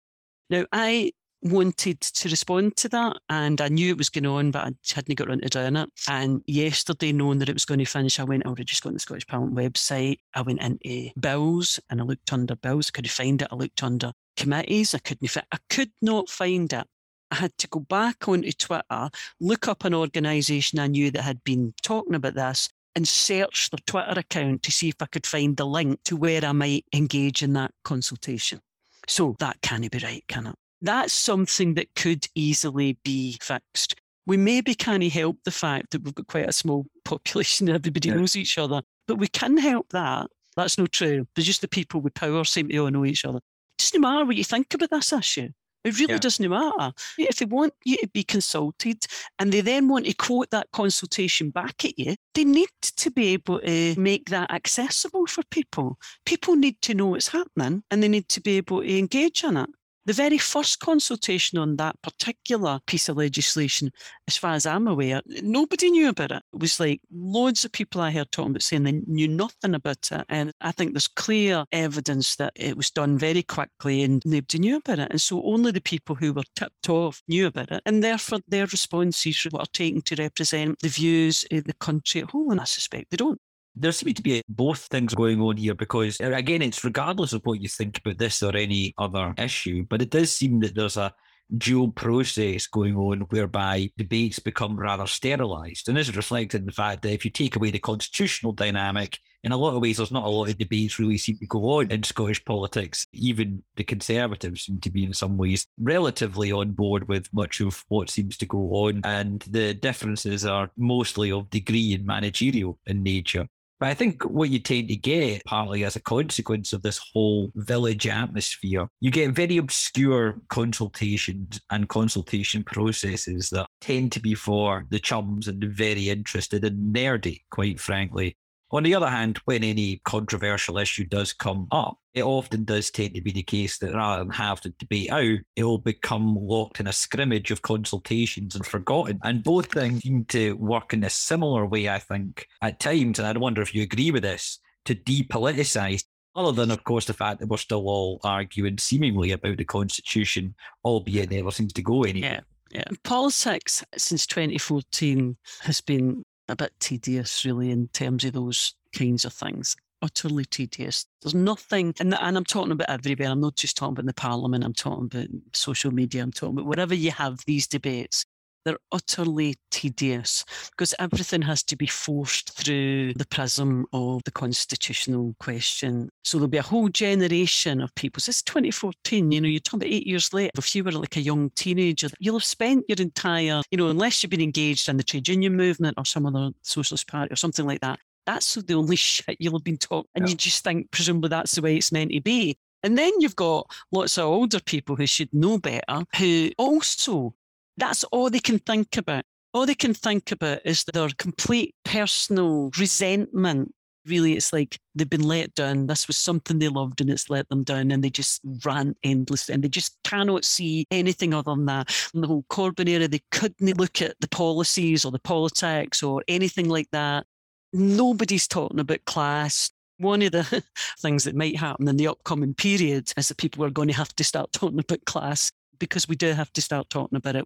now, 0.53 0.67
I 0.71 1.13
wanted 1.43 2.01
to 2.01 2.29
respond 2.29 2.77
to 2.77 2.89
that 2.91 3.17
and 3.29 3.61
I 3.61 3.69
knew 3.69 3.91
it 3.91 3.99
was 3.99 4.11
going 4.11 4.27
on, 4.27 4.51
but 4.51 4.65
I 4.65 4.73
hadn't 4.95 5.17
got 5.17 5.29
around 5.29 5.43
to 5.43 5.49
doing 5.49 5.77
it. 5.77 5.91
And 6.09 6.43
yesterday, 6.47 7.13
knowing 7.13 7.39
that 7.41 7.49
it 7.49 7.55
was 7.55 7.65
going 7.65 7.81
to 7.81 7.85
finish, 7.87 8.21
I 8.21 8.25
went, 8.25 8.45
oh, 8.47 8.51
I 8.51 8.53
would 8.53 8.67
just 8.67 8.83
got 8.83 8.91
on 8.91 8.95
the 8.95 9.01
Scottish 9.01 9.27
Parliament 9.27 9.57
website. 9.57 10.19
I 10.35 10.43
went 10.43 10.63
into 10.63 11.11
bills 11.19 11.81
and 11.91 12.01
I 12.01 12.05
looked 12.05 12.33
under 12.33 12.55
bills. 12.55 12.91
I 12.91 12.93
couldn't 12.95 13.11
find 13.11 13.43
it. 13.43 13.49
I 13.51 13.57
looked 13.57 13.83
under 13.83 14.13
committees. 14.37 14.95
I 14.95 14.99
couldn't 14.99 15.29
find 15.29 15.47
I 15.51 15.59
could 15.69 15.91
not 16.01 16.29
find 16.29 16.73
it. 16.73 16.87
I 17.31 17.37
had 17.37 17.57
to 17.59 17.69
go 17.69 17.81
back 17.81 18.29
onto 18.29 18.53
Twitter, 18.53 19.09
look 19.41 19.67
up 19.67 19.85
an 19.85 19.95
organisation 19.95 20.79
I 20.79 20.87
knew 20.87 21.11
that 21.11 21.23
had 21.23 21.43
been 21.45 21.73
talking 21.83 22.15
about 22.15 22.35
this 22.35 22.69
and 22.95 23.09
search 23.09 23.71
their 23.71 23.79
Twitter 23.87 24.21
account 24.21 24.63
to 24.65 24.71
see 24.71 24.91
if 24.91 25.01
I 25.01 25.07
could 25.07 25.27
find 25.27 25.57
the 25.57 25.65
link 25.65 26.01
to 26.05 26.17
where 26.17 26.45
I 26.45 26.53
might 26.53 26.85
engage 26.93 27.43
in 27.43 27.55
that 27.55 27.73
consultation. 27.85 28.61
So 29.09 29.37
that 29.39 29.61
can't 29.63 29.91
be 29.91 29.99
right, 29.99 30.25
can 30.29 30.47
it? 30.47 30.55
That's 30.81 31.13
something 31.13 31.75
that 31.75 31.95
could 31.95 32.27
easily 32.35 32.99
be 33.05 33.37
fixed. 33.41 33.95
We 34.27 34.37
maybe 34.37 34.75
can't 34.75 35.03
help 35.05 35.39
the 35.45 35.51
fact 35.51 35.91
that 35.91 36.03
we've 36.03 36.15
got 36.15 36.27
quite 36.27 36.49
a 36.49 36.53
small 36.53 36.87
population 37.05 37.69
and 37.69 37.77
everybody 37.77 38.09
yeah. 38.09 38.17
knows 38.17 38.37
each 38.37 38.59
other, 38.59 38.83
but 39.07 39.19
we 39.19 39.29
can 39.29 39.57
help 39.57 39.91
that. 39.91 40.29
That's 40.57 40.79
not 40.79 40.93
true. 40.93 41.27
There's 41.35 41.47
just 41.47 41.63
the 41.63 41.69
people 41.69 42.01
with 42.01 42.15
power 42.15 42.45
seem 42.45 42.69
to 42.69 42.79
all 42.79 42.91
know 42.91 43.05
each 43.05 43.25
other. 43.25 43.39
It 43.39 43.79
doesn't 43.79 44.01
matter 44.01 44.25
what 44.25 44.37
you 44.37 44.45
think 44.45 44.75
about 44.75 44.91
this 44.91 45.13
issue. 45.13 45.49
It 45.85 45.99
really 45.99 46.15
yeah. 46.15 46.19
doesn't 46.19 46.49
matter. 46.49 46.93
If 47.19 47.37
they 47.37 47.47
want 47.47 47.75
you 47.85 47.97
to 47.99 48.09
be 48.09 48.23
consulted 48.23 49.05
and 49.39 49.53
they 49.53 49.61
then 49.61 49.89
want 49.89 50.07
to 50.07 50.15
quote 50.15 50.51
that 50.51 50.69
consultation 50.73 51.51
back 51.51 51.85
at 51.85 51.99
you, 51.99 52.15
they 52.35 52.45
need 52.45 52.69
to 52.81 53.11
be 53.11 53.29
able 53.29 53.61
to 53.61 53.99
make 53.99 54.31
that 54.31 54.51
accessible 54.51 55.27
for 55.27 55.43
people. 55.51 55.99
People 56.25 56.57
need 56.57 56.81
to 56.83 56.95
know 56.95 57.07
what's 57.07 57.29
happening 57.29 57.83
and 57.91 58.03
they 58.03 58.09
need 58.09 58.29
to 58.29 58.41
be 58.41 58.57
able 58.57 58.83
to 58.83 58.99
engage 58.99 59.45
in 59.45 59.57
it. 59.57 59.71
The 60.05 60.13
very 60.13 60.39
first 60.39 60.81
consultation 60.81 61.59
on 61.59 61.77
that 61.77 61.95
particular 62.03 62.81
piece 62.87 63.09
of 63.09 63.17
legislation, 63.17 63.93
as 64.27 64.37
far 64.37 64.55
as 64.55 64.67
I'm 64.67 64.89
aware, 64.89 65.23
nobody 65.43 65.91
knew 65.91 66.09
about 66.09 66.33
it. 66.33 66.43
It 66.53 66.59
was 66.59 66.81
like 66.81 67.01
loads 67.13 67.65
of 67.65 67.71
people 67.71 68.01
I 68.01 68.11
heard 68.11 68.33
talking 68.33 68.51
about 68.51 68.63
saying 68.63 68.83
they 68.83 69.01
knew 69.07 69.29
nothing 69.29 69.77
about 69.77 70.11
it. 70.11 70.25
And 70.29 70.53
I 70.61 70.73
think 70.73 70.93
there's 70.93 71.07
clear 71.07 71.65
evidence 71.71 72.35
that 72.37 72.53
it 72.57 72.77
was 72.77 72.91
done 72.91 73.17
very 73.17 73.45
quickly 73.45 74.03
and 74.03 74.21
nobody 74.27 74.59
knew 74.59 74.79
about 74.79 74.99
it. 74.99 75.09
And 75.13 75.21
so 75.21 75.41
only 75.45 75.71
the 75.71 75.81
people 75.81 76.17
who 76.17 76.33
were 76.33 76.43
tipped 76.57 76.89
off 76.89 77.23
knew 77.29 77.47
about 77.47 77.71
it. 77.71 77.83
And 77.87 78.03
therefore 78.03 78.41
their 78.49 78.67
responses 78.67 79.47
were 79.53 79.65
taken 79.73 80.03
to 80.03 80.17
represent 80.17 80.81
the 80.81 80.89
views 80.89 81.45
of 81.53 81.63
the 81.63 81.75
country 81.75 82.23
at 82.23 82.31
whole. 82.31 82.51
And 82.51 82.61
I 82.61 82.65
suspect 82.65 83.11
they 83.11 83.17
don't 83.17 83.41
there 83.75 83.93
seem 83.93 84.15
to 84.15 84.23
be 84.23 84.43
both 84.49 84.81
things 84.81 85.15
going 85.15 85.41
on 85.41 85.57
here 85.57 85.75
because, 85.75 86.21
uh, 86.21 86.33
again, 86.33 86.63
it's 86.63 86.85
regardless 86.85 87.33
of 87.33 87.43
what 87.45 87.61
you 87.61 87.69
think 87.69 87.99
about 87.99 88.19
this 88.19 88.43
or 88.43 88.57
any 88.57 88.95
other 88.99 89.35
issue, 89.39 89.85
but 89.89 90.03
it 90.03 90.11
does 90.11 90.35
seem 90.35 90.61
that 90.61 90.75
there's 90.75 90.97
a 90.97 91.13
dual 91.59 91.91
process 91.91 92.67
going 92.67 92.97
on 92.97 93.21
whereby 93.31 93.91
debates 93.97 94.39
become 94.39 94.79
rather 94.79 95.07
sterilised. 95.07 95.89
And 95.89 95.97
this 95.97 96.09
is 96.09 96.17
reflected 96.17 96.63
in 96.63 96.67
the 96.67 96.73
fact 96.73 97.03
that 97.03 97.13
if 97.13 97.25
you 97.25 97.31
take 97.31 97.57
away 97.57 97.71
the 97.71 97.79
constitutional 97.79 98.53
dynamic, 98.53 99.19
in 99.45 99.53
a 99.53 99.57
lot 99.57 99.75
of 99.75 99.83
ways, 99.83 99.97
there's 99.97 100.13
not 100.13 100.25
a 100.25 100.29
lot 100.29 100.49
of 100.49 100.57
debates 100.57 100.99
really 100.99 101.19
seem 101.19 101.37
to 101.39 101.47
go 101.47 101.79
on 101.79 101.91
in 101.91 102.03
Scottish 102.05 102.45
politics. 102.45 103.07
Even 103.13 103.63
the 103.77 103.85
Conservatives 103.85 104.63
seem 104.63 104.81
to 104.81 104.91
be, 104.91 105.05
in 105.05 105.13
some 105.13 105.37
ways, 105.37 105.67
relatively 105.81 106.53
on 106.53 106.71
board 106.71 107.09
with 107.09 107.29
much 107.33 107.61
of 107.61 107.85
what 107.89 108.09
seems 108.09 108.37
to 108.37 108.47
go 108.47 108.59
on. 108.59 109.01
And 109.05 109.43
the 109.43 109.75
differences 109.75 110.47
are 110.47 110.71
mostly 110.77 111.33
of 111.33 111.51
degree 111.51 111.93
and 111.93 112.07
managerial 112.07 112.79
in 112.87 113.03
nature. 113.03 113.49
But 113.83 113.91
I 113.91 113.95
think 113.95 114.23
what 114.23 114.49
you 114.49 114.61
tend 114.61 114.87
to 114.91 114.97
get, 114.97 115.45
partly 115.45 115.83
as 115.83 115.97
a 115.97 116.01
consequence 116.01 116.73
of 116.73 116.83
this 116.83 117.01
whole 117.13 117.51
village 117.57 118.07
atmosphere, 118.07 118.87
you 119.01 119.11
get 119.11 119.33
very 119.33 119.57
obscure 119.57 120.41
consultations 120.51 121.61
and 121.69 121.89
consultation 121.89 122.63
processes 122.63 123.51
that 123.51 123.67
tend 123.81 124.13
to 124.13 124.21
be 124.21 124.37
for 124.37 124.87
the 124.91 125.01
chums 125.01 125.49
and 125.49 125.61
the 125.61 125.67
very 125.67 126.11
interested 126.11 126.65
and 126.65 126.95
nerdy, 126.95 127.41
quite 127.51 127.81
frankly. 127.81 128.37
On 128.73 128.83
the 128.83 128.95
other 128.95 129.09
hand, 129.09 129.39
when 129.45 129.63
any 129.63 130.01
controversial 130.05 130.79
issue 130.79 131.05
does 131.05 131.35
come 131.35 131.69
up, 131.71 131.99
it 132.15 132.23
often 132.23 132.65
does 132.65 132.91
tend 132.91 133.15
to 133.15 133.21
be 133.21 133.31
the 133.31 133.43
case 133.43 133.77
that 133.79 133.95
rather 133.95 134.25
than 134.25 134.33
have 134.33 134.63
the 134.63 134.71
debate 134.79 135.11
out, 135.11 135.39
it 135.57 135.65
will 135.65 135.79
become 135.79 136.37
locked 136.41 136.81
in 136.81 136.87
a 136.87 136.93
scrimmage 136.93 137.51
of 137.51 137.61
consultations 137.63 138.55
and 138.55 138.65
forgotten. 138.65 139.21
And 139.25 139.45
both 139.45 139.73
things 139.73 140.03
seem 140.03 140.25
to 140.27 140.55
work 140.55 140.95
in 140.95 141.05
a 141.05 141.11
similar 141.11 141.67
way, 141.67 141.91
I 141.91 141.99
think, 141.99 142.47
at 142.63 142.81
times. 142.81 143.19
And 143.19 143.29
I 143.29 143.39
wonder 143.39 143.61
if 143.61 143.75
you 143.75 143.83
agree 143.83 144.11
with 144.11 144.23
this 144.23 144.59
to 144.87 144.95
depoliticize 144.95 146.05
other 146.35 146.53
than, 146.53 146.71
of 146.71 146.83
course, 146.85 147.05
the 147.05 147.13
fact 147.13 147.41
that 147.41 147.49
we're 147.49 147.59
still 147.59 147.87
all 147.87 148.21
arguing 148.25 148.79
seemingly 148.79 149.33
about 149.33 149.59
the 149.59 149.65
Constitution, 149.65 150.55
albeit 150.83 151.31
it 151.31 151.37
never 151.37 151.51
seems 151.51 151.75
to 151.75 151.83
go 151.83 152.05
anywhere. 152.05 152.43
Yeah, 152.71 152.79
yeah. 152.79 152.97
Politics 153.05 153.85
since 153.99 154.27
2014 154.27 155.37
has 155.61 155.83
been 155.83 156.25
a 156.53 156.57
bit 156.57 156.73
tedious, 156.81 157.45
really, 157.45 157.71
in 157.71 157.89
terms 157.89 158.25
of 158.25 158.33
those 158.35 158.75
kinds 158.97 159.25
of 159.25 159.33
things. 159.33 159.77
Utterly 160.01 160.45
tedious. 160.45 161.07
There's 161.23 161.35
nothing, 161.35 161.95
and, 162.01 162.15
and 162.15 162.37
I'm 162.37 162.45
talking 162.45 162.73
about 162.73 162.91
everywhere. 162.91 163.29
I'm 163.29 163.41
not 163.41 163.57
just 163.57 163.77
talking 163.77 163.93
about 163.93 164.07
the 164.07 164.15
parliament. 164.15 164.65
I'm 164.65 164.75
talking 164.75 165.05
about 165.05 165.29
social 165.53 165.93
media. 165.93 166.23
I'm 166.23 166.33
talking 166.33 166.57
about 166.57 166.67
wherever 166.67 166.95
you 166.95 167.13
have 167.13 167.39
these 167.47 167.67
debates 167.67 168.25
they're 168.65 168.79
utterly 168.91 169.57
tedious 169.71 170.45
because 170.71 170.95
everything 170.99 171.43
has 171.43 171.63
to 171.65 171.77
be 171.77 171.87
forced 171.87 172.53
through 172.53 173.15
the 173.15 173.27
prism 173.27 173.87
of 173.93 174.23
the 174.25 174.31
constitutional 174.31 175.35
question. 175.41 176.09
So 176.25 176.39
there'll 176.39 176.49
be 176.49 176.59
a 176.59 176.63
whole 176.63 176.89
generation 176.89 177.81
of 177.81 177.95
people. 177.95 178.21
So 178.21 178.31
it's 178.31 178.43
2014, 178.43 179.33
you 179.33 179.41
know, 179.41 179.49
you're 179.49 179.61
talking 179.61 179.81
about 179.81 179.93
eight 179.93 180.07
years 180.07 180.33
later. 180.33 180.53
If 180.57 180.75
you 180.75 180.85
were 180.85 180.93
like 180.93 181.17
a 181.17 181.21
young 181.21 181.51
teenager, 181.51 182.09
you'll 182.19 182.39
have 182.39 182.45
spent 182.45 182.85
your 182.89 182.99
entire, 182.99 183.63
you 183.71 183.79
know, 183.79 183.89
unless 183.89 184.23
you've 184.23 184.31
been 184.31 184.41
engaged 184.41 184.89
in 184.89 184.97
the 184.97 185.03
trade 185.03 185.29
union 185.29 185.57
movement 185.57 185.99
or 185.99 186.05
some 186.05 186.27
other 186.27 186.51
socialist 186.63 187.09
party 187.09 187.33
or 187.33 187.37
something 187.37 187.67
like 187.67 187.81
that, 187.81 187.99
that's 188.27 188.55
the 188.55 188.75
only 188.75 188.97
shit 188.97 189.37
you'll 189.39 189.59
have 189.59 189.65
been 189.65 189.79
taught. 189.79 190.07
And 190.15 190.27
yeah. 190.27 190.31
you 190.31 190.37
just 190.37 190.65
think, 190.65 190.91
presumably, 190.91 191.29
that's 191.29 191.55
the 191.55 191.63
way 191.63 191.77
it's 191.77 191.93
meant 191.93 192.13
to 192.13 192.21
be. 192.21 192.57
And 192.83 192.99
then 192.99 193.13
you've 193.21 193.37
got 193.37 193.71
lots 193.93 194.19
of 194.19 194.25
older 194.25 194.61
people 194.61 194.97
who 194.97 195.07
should 195.07 195.33
know 195.33 195.59
better, 195.59 196.05
who 196.19 196.51
also 196.59 197.35
that's 197.77 198.05
all 198.05 198.31
they 198.31 198.41
can 198.41 198.59
think 198.59 198.97
about. 198.97 199.25
All 199.55 199.67
they 199.67 199.75
can 199.75 199.95
think 199.95 200.33
about 200.33 200.61
is 200.65 200.85
their 200.85 201.09
complete 201.19 201.75
personal 201.85 202.71
resentment. 202.79 203.75
Really, 204.07 204.33
it's 204.33 204.53
like 204.53 204.79
they've 204.95 205.09
been 205.09 205.29
let 205.29 205.55
down. 205.55 205.87
This 205.87 206.09
was 206.09 206.17
something 206.17 206.59
they 206.59 206.69
loved 206.69 207.01
and 207.01 207.11
it's 207.11 207.31
let 207.31 207.49
them 207.49 207.63
down, 207.63 207.93
and 207.93 208.03
they 208.03 208.11
just 208.11 208.41
rant 208.65 208.97
endlessly 209.05 209.55
and 209.55 209.63
they 209.63 209.69
just 209.69 209.97
cannot 210.03 210.45
see 210.45 210.87
anything 210.91 211.33
other 211.35 211.55
than 211.55 211.67
that. 211.67 211.95
In 212.13 212.23
the 212.23 212.27
whole 212.27 212.45
Corbyn 212.51 212.89
era, 212.89 213.07
they 213.07 213.23
couldn't 213.31 213.79
look 213.79 214.03
at 214.03 214.17
the 214.21 214.29
policies 214.29 215.05
or 215.05 215.13
the 215.13 215.21
politics 215.21 216.03
or 216.03 216.25
anything 216.27 216.69
like 216.69 216.89
that. 216.91 217.27
Nobody's 217.73 218.49
talking 218.49 218.81
about 218.81 219.05
class 219.05 219.71
one 220.03 220.23
of 220.23 220.33
the 220.33 220.65
things 220.99 221.25
that 221.25 221.37
might 221.37 221.57
happen 221.57 221.89
in 221.89 221.97
the 221.97 222.09
upcoming 222.09 222.55
period 222.55 223.13
is 223.17 223.29
that 223.29 223.37
people 223.39 223.65
are 223.65 223.71
going 223.71 223.89
to 223.89 223.95
have 223.95 224.15
to 224.17 224.25
start 224.25 224.53
talking 224.53 224.81
about 224.81 225.05
class 225.05 225.51
because 225.79 226.09
we 226.09 226.17
do 226.17 226.33
have 226.33 226.53
to 226.53 226.61
start 226.61 226.91
talking 226.91 227.17
about 227.17 227.37
it. 227.37 227.45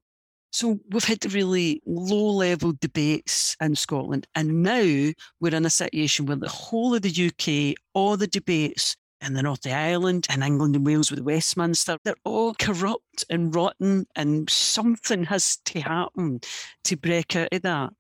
So 0.53 0.79
we've 0.91 1.05
had 1.05 1.21
the 1.21 1.29
really 1.29 1.83
low 1.87 2.31
level 2.31 2.73
debates 2.81 3.57
in 3.61 3.77
Scotland. 3.77 4.27
And 4.35 4.63
now 4.63 5.13
we're 5.41 5.55
in 5.55 5.67
a 5.67 5.71
situation 5.71 6.27
where 6.27 6.37
the 6.37 6.49
whole 6.49 6.95
of 6.95 7.03
the 7.03 7.27
UK, 7.29 7.77
all 7.95 8.17
the 8.17 8.27
debates 8.27 8.97
in 9.21 9.35
the 9.35 9.43
North 9.43 9.67
of 9.67 9.73
Ireland 9.73 10.27
and 10.31 10.43
England 10.43 10.77
and 10.77 10.87
Wales 10.87 11.11
with 11.11 11.21
Westminster, 11.21 11.99
they're 12.05 12.15
all 12.25 12.55
corrupt 12.55 13.25
and 13.31 13.55
rotten, 13.55 14.07
and 14.15 14.49
something 14.49 15.25
has 15.25 15.57
to 15.67 15.81
happen 15.81 16.41
to 16.85 16.97
break 16.97 17.35
out 17.35 17.49
of 17.53 17.63
that. 17.63 17.91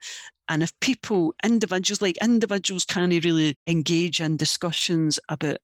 And 0.48 0.62
if 0.62 0.72
people, 0.80 1.34
individuals 1.42 2.00
like 2.00 2.16
individuals, 2.22 2.84
can't 2.84 3.12
really 3.24 3.56
engage 3.66 4.20
in 4.20 4.36
discussions 4.36 5.18
about 5.28 5.58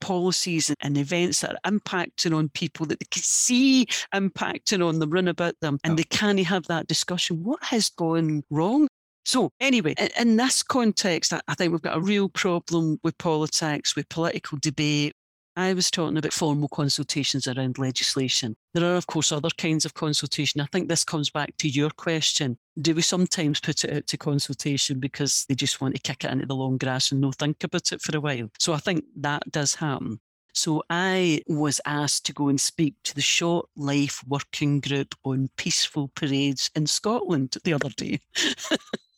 policies 0.00 0.74
and 0.80 0.96
events 0.96 1.40
that 1.40 1.56
are 1.64 1.70
impacting 1.70 2.36
on 2.36 2.48
people 2.50 2.86
that 2.86 3.00
they 3.00 3.06
can 3.10 3.22
see 3.22 3.86
impacting 4.14 4.86
on 4.86 4.98
them, 4.98 5.10
run 5.10 5.28
about 5.28 5.54
them, 5.60 5.78
and 5.84 5.98
they 5.98 6.04
can't 6.04 6.40
have 6.40 6.66
that 6.66 6.86
discussion. 6.86 7.42
What 7.42 7.62
has 7.64 7.90
gone 7.90 8.42
wrong? 8.50 8.88
So, 9.24 9.50
anyway, 9.60 9.94
in, 9.98 10.08
in 10.18 10.36
this 10.36 10.62
context, 10.62 11.32
I, 11.32 11.40
I 11.46 11.54
think 11.54 11.72
we've 11.72 11.82
got 11.82 11.96
a 11.96 12.00
real 12.00 12.28
problem 12.28 12.98
with 13.04 13.16
politics, 13.18 13.94
with 13.94 14.08
political 14.08 14.58
debate, 14.60 15.12
I 15.56 15.74
was 15.74 15.90
talking 15.90 16.16
about 16.16 16.32
formal 16.32 16.68
consultations 16.68 17.48
around 17.48 17.78
legislation. 17.78 18.56
There 18.72 18.84
are, 18.84 18.96
of 18.96 19.06
course, 19.06 19.32
other 19.32 19.50
kinds 19.58 19.84
of 19.84 19.94
consultation. 19.94 20.60
I 20.60 20.66
think 20.66 20.88
this 20.88 21.04
comes 21.04 21.30
back 21.30 21.56
to 21.58 21.68
your 21.68 21.90
question. 21.90 22.56
Do 22.80 22.94
we 22.94 23.02
sometimes 23.02 23.60
put 23.60 23.84
it 23.84 23.92
out 23.92 24.06
to 24.06 24.16
consultation 24.16 25.00
because 25.00 25.44
they 25.48 25.54
just 25.54 25.80
want 25.80 25.96
to 25.96 26.00
kick 26.00 26.24
it 26.24 26.30
into 26.30 26.46
the 26.46 26.54
long 26.54 26.78
grass 26.78 27.10
and 27.10 27.20
no 27.20 27.32
think 27.32 27.64
about 27.64 27.92
it 27.92 28.00
for 28.00 28.16
a 28.16 28.20
while? 28.20 28.48
So 28.58 28.72
I 28.72 28.78
think 28.78 29.04
that 29.16 29.42
does 29.50 29.74
happen. 29.74 30.20
So 30.52 30.82
I 30.90 31.42
was 31.46 31.80
asked 31.84 32.26
to 32.26 32.32
go 32.32 32.48
and 32.48 32.60
speak 32.60 32.94
to 33.04 33.14
the 33.14 33.20
Short 33.20 33.68
Life 33.76 34.22
Working 34.26 34.80
Group 34.80 35.14
on 35.24 35.48
peaceful 35.56 36.08
parades 36.14 36.70
in 36.74 36.86
Scotland 36.86 37.56
the 37.64 37.72
other 37.72 37.90
day. 37.90 38.20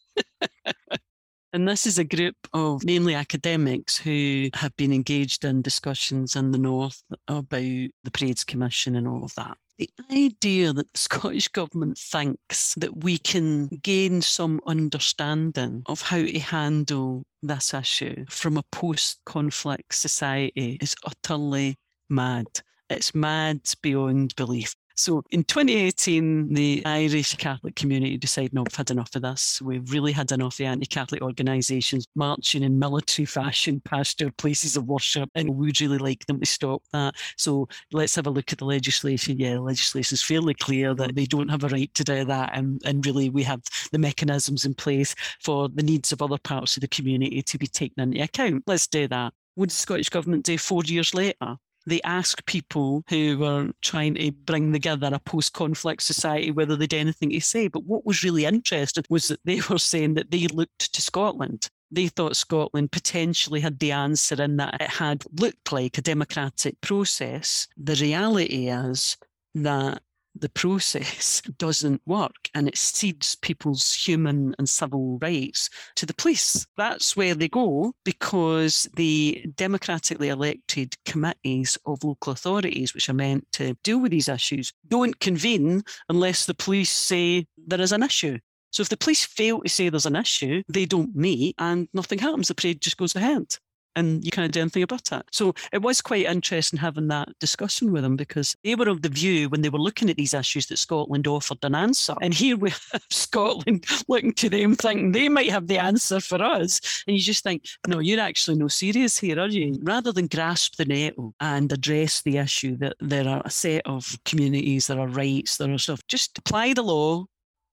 And 1.53 1.69
this 1.69 1.87
is 1.87 1.99
a 1.99 2.05
group 2.05 2.37
of 2.55 2.83
mainly 2.83 3.15
academics 3.15 3.99
who 3.99 4.49
have 4.55 4.75
been 4.77 4.93
engaged 4.93 5.45
in 5.45 5.61
discussions 5.61 6.35
in 6.35 6.51
the 6.51 6.59
North 6.59 7.03
about 7.29 7.61
the 7.61 8.11
Parades 8.11 8.43
Commission 8.43 8.97
and 8.97 9.07
all 9.07 9.23
of 9.23 9.35
that. 9.35 9.59
The 9.79 9.91
idea 10.11 10.73
that 10.73 10.91
the 10.93 10.99
Scottish 10.99 11.49
Government 11.49 11.99
thinks 11.99 12.75
that 12.77 13.05
we 13.05 13.19
can 13.19 13.69
gain 13.83 14.23
some 14.23 14.61
understanding 14.67 15.83
of 15.87 16.01
how 16.01 16.23
to 16.23 16.39
handle 16.39 17.25
this 17.43 17.75
issue 17.75 18.25
from 18.31 18.57
a 18.57 18.65
post 18.73 19.21
conflict 19.27 19.95
society 19.95 20.79
is 20.81 20.95
utterly 21.05 21.77
mad. 22.09 22.47
It's 22.89 23.15
mad 23.15 23.61
beyond 23.83 24.37
belief. 24.37 24.75
So 24.97 25.23
in 25.31 25.45
2018, 25.45 26.53
the 26.53 26.83
Irish 26.85 27.35
Catholic 27.37 27.77
community 27.77 28.17
decided, 28.17 28.53
no, 28.53 28.63
we've 28.63 28.75
had 28.75 28.91
enough 28.91 29.15
of 29.15 29.23
this. 29.23 29.61
We've 29.63 29.91
really 29.91 30.13
had 30.13 30.33
enough 30.33 30.55
of 30.55 30.59
the 30.59 30.67
anti 30.67 30.87
Catholic 30.87 31.23
organisations 31.23 32.07
marching 32.15 32.63
in 32.63 32.79
military 32.79 33.27
fashion 33.27 33.81
past 33.85 34.23
our 34.23 34.31
places 34.33 34.77
of 34.77 34.87
worship, 34.87 35.31
and 35.35 35.57
we'd 35.57 35.81
really 35.81 35.99
like 35.99 36.27
them 36.27 36.41
to 36.41 36.47
stop 36.47 36.83
that. 36.93 37.15
So 37.37 37.69
let's 37.93 38.15
have 38.17 38.27
a 38.27 38.31
look 38.31 38.53
at 38.53 38.59
the 38.59 38.65
legislation. 38.65 39.39
Yeah, 39.39 39.55
the 39.55 39.63
legislation 39.63 40.15
is 40.15 40.23
fairly 40.23 40.55
clear 40.55 40.95
that 40.95 41.15
they 41.15 41.27
don't 41.27 41.49
have 41.49 41.65
a 41.65 41.69
right 41.69 41.93
to 41.95 42.05
do 42.05 42.25
that, 42.25 42.51
and, 42.55 42.81
and 42.85 43.05
really 43.05 43.31
we 43.31 43.43
have 43.45 43.63
the 43.91 43.99
mechanisms 43.99 44.65
in 44.65 44.75
place 44.75 45.15
for 45.41 45.69
the 45.69 45.83
needs 45.83 46.13
of 46.13 46.23
other 46.23 46.39
parts 46.39 46.77
of 46.77 46.81
the 46.81 46.89
community 46.89 47.43
to 47.43 47.59
be 47.59 47.67
taken 47.67 48.03
into 48.03 48.23
account. 48.23 48.65
Let's 48.67 48.87
do 48.87 49.09
that. 49.09 49.33
Would 49.57 49.71
the 49.71 49.75
Scottish 49.75 50.09
Government 50.09 50.45
do 50.45 50.57
four 50.57 50.83
years 50.85 51.15
later? 51.15 51.59
They 51.87 52.01
asked 52.03 52.47
people 52.47 53.05
who 53.09 53.39
were 53.39 53.71
trying 53.81 54.15
to 54.15 54.31
bring 54.31 54.73
together 54.73 55.11
a 55.13 55.19
post 55.19 55.53
conflict 55.53 56.03
society 56.03 56.51
whether 56.51 56.77
they'd 56.77 56.95
anything 56.95 57.31
to 57.31 57.41
say. 57.41 57.69
But 57.69 57.85
what 57.85 58.07
was 58.07 58.23
really 58.23 58.45
interesting 58.45 59.05
was 59.09 59.29
that 59.29 59.41
they 59.45 59.61
were 59.69 59.79
saying 59.79 60.15
that 60.15 60.31
they 60.31 60.47
looked 60.47 60.93
to 60.93 61.03
Scotland. 61.03 61.69
They 61.91 62.09
thought 62.09 62.37
Scotland 62.37 62.93
potentially 62.93 63.61
had 63.61 63.79
the 63.79 63.93
answer 63.93 64.41
in 64.43 64.57
that 64.57 64.81
it 64.81 64.91
had 64.91 65.25
looked 65.39 65.73
like 65.73 65.99
a 65.99 66.03
democratic 66.03 66.81
process. 66.81 67.69
The 67.77 67.97
reality 67.97 68.69
is 68.69 69.17
that 69.55 70.03
the 70.35 70.49
process 70.49 71.41
doesn't 71.59 72.03
work 72.07 72.49
and 72.55 72.69
it 72.69 72.77
cedes 72.77 73.37
people's 73.37 73.95
human 73.95 74.55
and 74.59 74.69
civil 74.69 75.19
rights 75.21 75.69
to 75.97 76.07
the 76.07 76.15
police. 76.15 76.67
That's 76.77 77.17
where 77.17 77.35
they 77.35 77.49
go 77.49 77.93
because 78.05 78.89
the 78.97 79.45
democratically 79.57 80.29
elected 80.29 80.95
committees 81.05 81.79
of 81.87 82.05
local 82.05 82.33
authorities, 82.33 82.95
which 82.95 83.09
are 83.09 83.15
meant 83.15 83.47
to 83.53 83.75
deal 83.83 84.01
with 84.01 84.13
these 84.13 84.29
issues, 84.29 84.73
don't 84.89 85.19
convene 85.21 85.83
unless 86.09 86.47
the 86.47 86.55
police 86.55 86.91
say 86.91 87.47
there 87.67 87.81
is 87.81 87.93
an 87.93 88.03
issue. 88.03 88.39
So 88.71 88.81
if 88.81 88.89
the 88.89 88.97
police 88.97 89.25
fail 89.25 89.61
to 89.61 89.69
say 89.69 89.91
there's 89.91 90.07
an 90.07 90.17
issue, 90.17 90.63
they 90.69 90.87
don't 90.87 91.15
meet 91.15 91.55
and 91.59 91.89
nothing 91.93 92.19
happens. 92.19 92.49
The 92.49 92.55
parade 92.55 92.81
just 92.81 92.97
goes 92.97 93.15
ahead 93.15 93.57
and 93.97 94.25
you 94.25 94.31
can't 94.31 94.53
do 94.53 94.61
anything 94.61 94.83
about 94.83 95.05
that. 95.07 95.27
So 95.31 95.55
it 95.73 95.83
was 95.83 96.01
quite 96.01 96.27
interesting 96.27 96.79
having 96.79 97.09
that 97.09 97.29
discussion 97.39 97.93
with 97.93 98.03
them 98.03 98.17
because 98.17 98.57
they 98.65 98.75
were 98.75 98.89
of 98.89 99.03
the 99.03 99.09
view 99.09 99.49
when 99.49 99.63
they 99.63 99.69
were 99.69 99.79
looking 99.79 100.11
at 100.11 100.17
these 100.17 100.35
issues 100.35 100.67
that 100.67 100.79
Scotland 100.79 101.27
offered 101.27 101.59
an 101.63 101.75
answer. 101.75 102.15
And 102.21 102.35
here 102.35 102.57
we 102.57 102.71
have 102.71 103.03
Scotland 103.11 103.87
looking 104.09 104.33
to 104.35 104.49
them 104.49 104.77
thinking 104.77 105.13
they 105.13 105.29
might 105.29 105.51
have 105.51 105.67
the 105.67 105.79
answer 105.79 106.21
for 106.21 106.43
us. 106.43 107.03
And 107.07 107.17
you 107.17 107.23
just 107.23 107.45
think, 107.45 107.65
no, 107.87 107.99
you're 107.99 108.21
actually 108.21 108.57
no 108.57 108.69
serious 108.69 109.19
here, 109.19 109.39
are 109.39 109.49
you? 109.49 109.79
Rather 109.83 110.13
than 110.13 110.27
grasp 110.27 110.77
the 110.77 110.85
nettle 110.85 111.35
and 111.41 111.71
address 111.73 112.23
the 112.23 112.39
issue 112.39 112.77
that 112.79 112.97
there 113.01 113.29
are 113.29 113.43
a 113.45 113.51
set 113.51 113.83
of 113.87 114.19
communities, 114.25 114.87
there 114.87 115.01
are 115.01 115.09
rights, 115.09 115.57
there 115.57 115.73
are 115.73 115.79
stuff, 115.79 116.01
just 116.09 116.39
apply 116.39 116.73
the 116.73 116.83
law, 116.83 117.27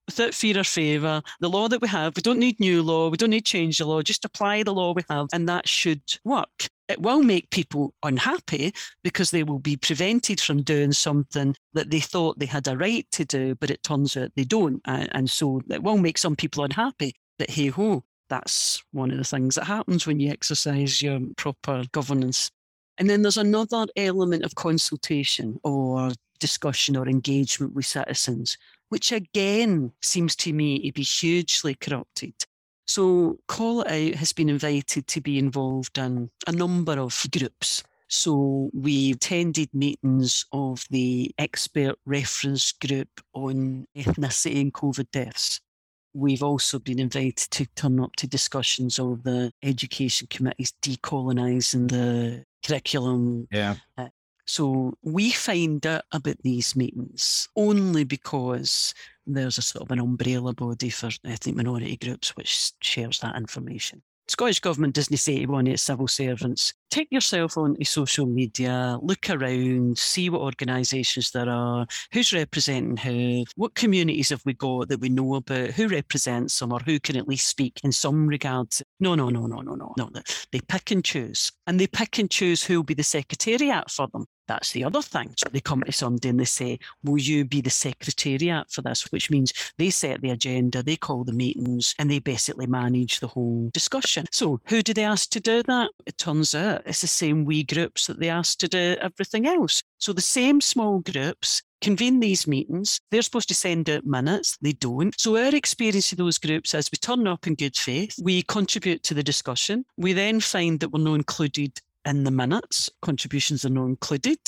without 0.10 0.34
fear 0.34 0.60
or 0.60 0.64
favour, 0.64 1.22
the 1.40 1.50
law 1.50 1.68
that 1.68 1.82
we 1.82 1.88
have, 1.88 2.16
we 2.16 2.22
don't 2.22 2.40
need 2.40 2.60
new 2.60 2.82
law, 2.82 3.10
we 3.10 3.18
don't 3.18 3.30
need 3.30 3.46
change 3.46 3.78
the 3.78 3.86
law, 3.86 4.02
just 4.02 4.26
apply 4.26 4.64
the 4.64 4.74
law 4.74 4.94
we 4.94 5.04
have, 5.10 5.28
and 5.34 5.48
that 5.48 5.68
should 5.68 6.02
work. 6.24 6.68
It 6.88 7.02
will 7.02 7.22
make 7.22 7.52
people 7.52 7.94
unhappy 8.02 8.74
because 9.04 9.30
they 9.30 9.44
will 9.44 9.60
be 9.60 9.78
prevented 9.78 10.42
from 10.42 10.64
doing 10.64 10.92
something 10.92 11.56
that 11.74 11.92
they 11.92 12.00
thought 12.00 12.40
they 12.40 12.48
had 12.48 12.68
a 12.68 12.76
right 12.76 13.06
to 13.12 13.26
do, 13.26 13.54
but 13.56 13.70
it 13.70 13.84
turns 13.84 14.18
out 14.18 14.32
they 14.36 14.44
don't. 14.44 14.82
And, 14.86 15.08
and 15.12 15.30
so 15.30 15.62
it 15.70 15.84
will 15.84 15.98
make 15.98 16.18
some 16.18 16.36
people 16.36 16.64
unhappy. 16.64 17.16
But 17.38 17.52
hey 17.52 17.68
ho, 17.68 18.04
that's 18.30 18.84
one 18.92 19.12
of 19.12 19.18
the 19.18 19.24
things 19.24 19.56
that 19.56 19.66
happens 19.66 20.08
when 20.08 20.20
you 20.20 20.32
exercise 20.32 21.02
your 21.02 21.20
proper 21.38 21.84
governance. 21.92 22.50
And 23.00 23.10
then 23.10 23.22
there's 23.22 23.38
another 23.38 23.88
element 23.96 24.44
of 24.44 24.56
consultation 24.56 25.58
or 25.64 26.12
discussion 26.40 26.98
or 26.98 27.08
engagement 27.08 27.74
with 27.74 27.86
citizens, 27.86 28.58
which 28.90 29.14
again 29.14 29.94
seems 30.02 30.36
to 30.38 30.52
me 30.52 30.86
to 30.88 30.92
be 30.92 31.04
hugely 31.04 31.76
corrupted. 31.76 32.34
So, 32.88 33.40
Call 33.48 33.84
It 33.84 33.88
Out 33.88 34.16
has 34.16 34.34
been 34.34 34.50
invited 34.50 35.08
to 35.08 35.22
be 35.22 35.38
involved 35.38 35.98
in 35.98 36.30
a 36.48 36.52
number 36.52 37.00
of 37.00 37.26
groups. 37.32 37.84
So, 38.10 38.70
we 38.74 39.12
attended 39.12 39.70
meetings 39.74 40.46
of 40.52 40.86
the 40.90 41.32
expert 41.38 41.96
reference 42.06 42.72
group 42.74 43.22
on 43.34 43.86
ethnicity 43.96 44.60
and 44.60 44.74
COVID 44.74 45.12
deaths. 45.12 45.62
We've 46.16 46.42
also 46.42 46.80
been 46.80 47.00
invited 47.00 47.52
to 47.52 47.68
turn 47.76 48.00
up 48.00 48.16
to 48.18 48.28
discussions 48.28 48.98
of 48.98 49.22
the 49.22 49.54
education 49.62 50.28
committees 50.32 50.74
decolonising 50.82 51.92
the 51.92 52.44
curriculum. 52.66 53.48
Yeah. 53.52 53.76
Uh, 53.98 54.10
so 54.46 54.94
we 55.04 55.32
find 55.32 55.86
out 55.86 56.04
about 56.12 56.38
these 56.44 56.76
meetings 56.76 57.48
only 57.56 58.04
because 58.04 58.94
there's 59.28 59.60
a 59.60 59.62
sort 59.62 59.84
of 59.84 59.92
an 59.92 60.00
umbrella 60.00 60.54
body 60.54 60.90
for 60.90 61.10
ethnic 61.24 61.56
minority 61.56 61.98
groups 61.98 62.36
which 62.36 62.72
shares 62.82 63.20
that 63.20 63.38
information. 63.38 64.02
Scottish 64.28 64.60
Government 64.60 64.96
doesn't 64.96 65.18
say 65.18 65.40
to 65.40 65.46
one 65.46 65.68
of 65.68 65.74
its 65.74 65.84
civil 65.84 66.08
servants, 66.08 66.74
take 66.90 67.12
yourself 67.12 67.58
onto 67.58 67.84
social 67.84 68.26
media, 68.26 68.98
look 69.02 69.30
around, 69.30 69.98
see 69.98 70.30
what 70.30 70.42
organisations 70.42 71.32
there 71.32 71.50
are, 71.50 71.88
who's 72.12 72.34
representing 72.34 72.98
who, 72.98 73.46
what 73.56 73.76
communities 73.76 74.30
have 74.30 74.42
we 74.46 74.54
got 74.54 74.90
that 74.90 75.00
we 75.00 75.10
know 75.10 75.36
about, 75.36 75.72
who 75.72 75.88
represents 75.88 76.60
them, 76.60 76.72
or 76.72 76.80
who 76.80 77.00
can 77.00 77.16
at 77.16 77.28
least 77.28 77.48
speak 77.48 77.80
in 77.84 77.92
some 77.92 78.28
regards. 78.28 78.82
No, 79.00 79.16
no, 79.16 79.30
no, 79.30 79.46
no, 79.46 79.62
no, 79.62 79.76
no, 79.76 79.94
no. 79.98 80.22
They 80.52 80.62
pick 80.62 80.92
and 80.92 81.04
choose. 81.04 81.52
And 81.68 81.80
they 81.80 81.88
pick 81.88 82.20
and 82.20 82.30
choose 82.30 82.64
who 82.64 82.78
will 82.78 82.84
be 82.84 82.94
the 82.94 83.04
secretariat 83.04 83.90
for 83.90 84.08
them. 84.08 84.26
That's 84.50 84.72
the 84.72 84.84
other 84.84 85.04
thing. 85.04 85.36
So 85.38 85.48
they 85.48 85.60
come 85.60 85.84
to 85.84 85.92
somebody 85.92 86.28
and 86.30 86.40
they 86.40 86.46
say, 86.46 86.80
Will 87.04 87.20
you 87.20 87.46
be 87.46 87.62
the 87.62 87.70
secretariat 87.70 88.72
for 88.72 88.82
this? 88.82 89.12
Which 89.12 89.30
means 89.30 89.54
they 89.78 89.92
set 89.92 90.22
the 90.22 90.32
agenda, 90.32 90.82
they 90.82 90.96
call 90.96 91.24
the 91.24 91.34
meetings, 91.34 91.94
and 92.00 92.10
they 92.10 92.18
basically 92.18 92.66
manage 92.66 93.20
the 93.20 93.28
whole 93.28 93.70
discussion. 93.74 94.26
So 94.32 94.60
who 94.66 94.82
do 94.82 94.92
they 94.92 95.04
ask 95.04 95.30
to 95.32 95.40
do 95.40 95.62
that? 95.62 95.92
It 96.08 96.18
turns 96.18 96.56
out 96.56 96.79
it's 96.86 97.02
the 97.02 97.08
same 97.08 97.46
wee 97.46 97.64
groups 97.64 98.08
that 98.08 98.20
they 98.20 98.30
ask 98.30 98.58
to 98.60 98.68
do 98.68 98.96
everything 99.02 99.48
else. 99.48 99.82
So 99.98 100.14
the 100.14 100.22
same 100.22 100.62
small 100.62 101.00
groups 101.00 101.62
convene 101.82 102.20
these 102.20 102.48
meetings. 102.48 103.00
They're 103.12 103.22
supposed 103.22 103.48
to 103.50 103.56
send 103.56 103.90
out 103.90 104.06
minutes. 104.06 104.58
They 104.62 104.74
don't. 104.74 105.20
So 105.20 105.38
our 105.38 105.56
experience 105.56 106.12
of 106.12 106.18
those 106.18 106.38
groups 106.38 106.74
is 106.74 106.92
we 106.92 106.98
turn 106.98 107.28
up 107.28 107.48
in 107.48 107.56
good 107.56 107.76
faith. 107.76 108.16
We 108.22 108.44
contribute 108.44 109.04
to 109.04 109.14
the 109.14 109.24
discussion. 109.24 109.86
We 109.98 110.14
then 110.14 110.40
find 110.40 110.80
that 110.80 110.90
we're 110.90 111.04
not 111.04 111.16
included 111.16 111.80
in 112.06 112.24
the 112.24 112.32
minutes. 112.32 112.90
Contributions 113.02 113.66
are 113.66 113.70
not 113.70 113.86
included, 113.86 114.40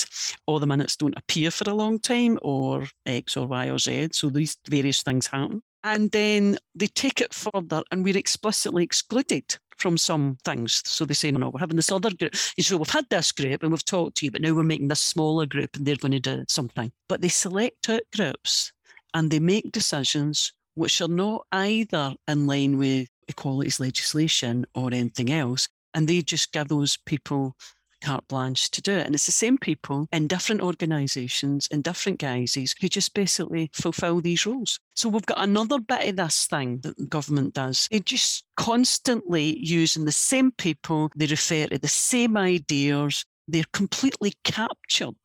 or 0.46 0.60
the 0.60 0.66
minutes 0.66 0.96
don't 0.96 1.16
appear 1.16 1.50
for 1.50 1.68
a 1.70 1.74
long 1.74 1.98
time, 1.98 2.38
or 2.42 2.86
X 3.06 3.36
or 3.36 3.46
Y 3.46 3.70
or 3.70 3.78
Z. 3.78 4.08
So 4.12 4.30
these 4.30 4.56
various 4.68 5.02
things 5.02 5.26
happen. 5.26 5.62
And 5.84 6.10
then 6.12 6.58
they 6.74 6.86
take 6.86 7.20
it 7.20 7.34
further, 7.34 7.82
and 7.90 8.04
we're 8.04 8.16
explicitly 8.16 8.84
excluded 8.84 9.56
from 9.78 9.98
some 9.98 10.38
things. 10.44 10.80
So 10.84 11.04
they 11.04 11.14
say, 11.14 11.32
no, 11.32 11.50
we're 11.50 11.58
having 11.58 11.76
this 11.76 11.90
other 11.90 12.10
group. 12.10 12.34
You 12.56 12.62
say, 12.62 12.76
we've 12.76 12.88
had 12.88 13.08
this 13.10 13.32
group 13.32 13.62
and 13.62 13.72
we've 13.72 13.84
talked 13.84 14.16
to 14.18 14.26
you, 14.26 14.30
but 14.30 14.40
now 14.40 14.54
we're 14.54 14.62
making 14.62 14.88
this 14.88 15.00
smaller 15.00 15.44
group 15.44 15.74
and 15.74 15.84
they're 15.84 15.96
going 15.96 16.12
to 16.12 16.20
do 16.20 16.44
something. 16.48 16.92
But 17.08 17.20
they 17.20 17.28
select 17.28 17.88
out 17.88 18.02
groups 18.14 18.72
and 19.12 19.30
they 19.30 19.40
make 19.40 19.72
decisions 19.72 20.52
which 20.74 21.00
are 21.00 21.08
not 21.08 21.46
either 21.50 22.14
in 22.28 22.46
line 22.46 22.78
with 22.78 23.08
equalities 23.28 23.80
legislation 23.80 24.64
or 24.74 24.88
anything 24.92 25.32
else. 25.32 25.68
And 25.94 26.08
they 26.08 26.22
just 26.22 26.52
give 26.52 26.68
those 26.68 26.96
people 27.04 27.56
carte 28.02 28.26
blanche 28.28 28.70
to 28.72 28.82
do 28.82 28.92
it. 28.92 29.06
And 29.06 29.14
it's 29.14 29.26
the 29.26 29.32
same 29.32 29.58
people 29.58 30.08
in 30.12 30.26
different 30.26 30.60
organisations, 30.60 31.68
in 31.70 31.82
different 31.82 32.18
guises, 32.18 32.74
who 32.80 32.88
just 32.88 33.14
basically 33.14 33.70
fulfil 33.72 34.20
these 34.20 34.44
roles. 34.46 34.78
So 34.94 35.08
we've 35.08 35.26
got 35.26 35.42
another 35.42 35.78
bit 35.78 36.08
of 36.08 36.16
this 36.16 36.46
thing 36.46 36.80
that 36.80 36.96
the 36.96 37.06
government 37.06 37.54
does. 37.54 37.88
They 37.90 38.00
just 38.00 38.44
constantly 38.56 39.58
using 39.58 40.04
the 40.04 40.12
same 40.12 40.50
people, 40.52 41.10
they 41.16 41.26
refer 41.26 41.66
to 41.68 41.78
the 41.78 41.88
same 41.88 42.36
ideas, 42.36 43.24
they're 43.48 43.64
completely 43.72 44.34
captured 44.44 45.16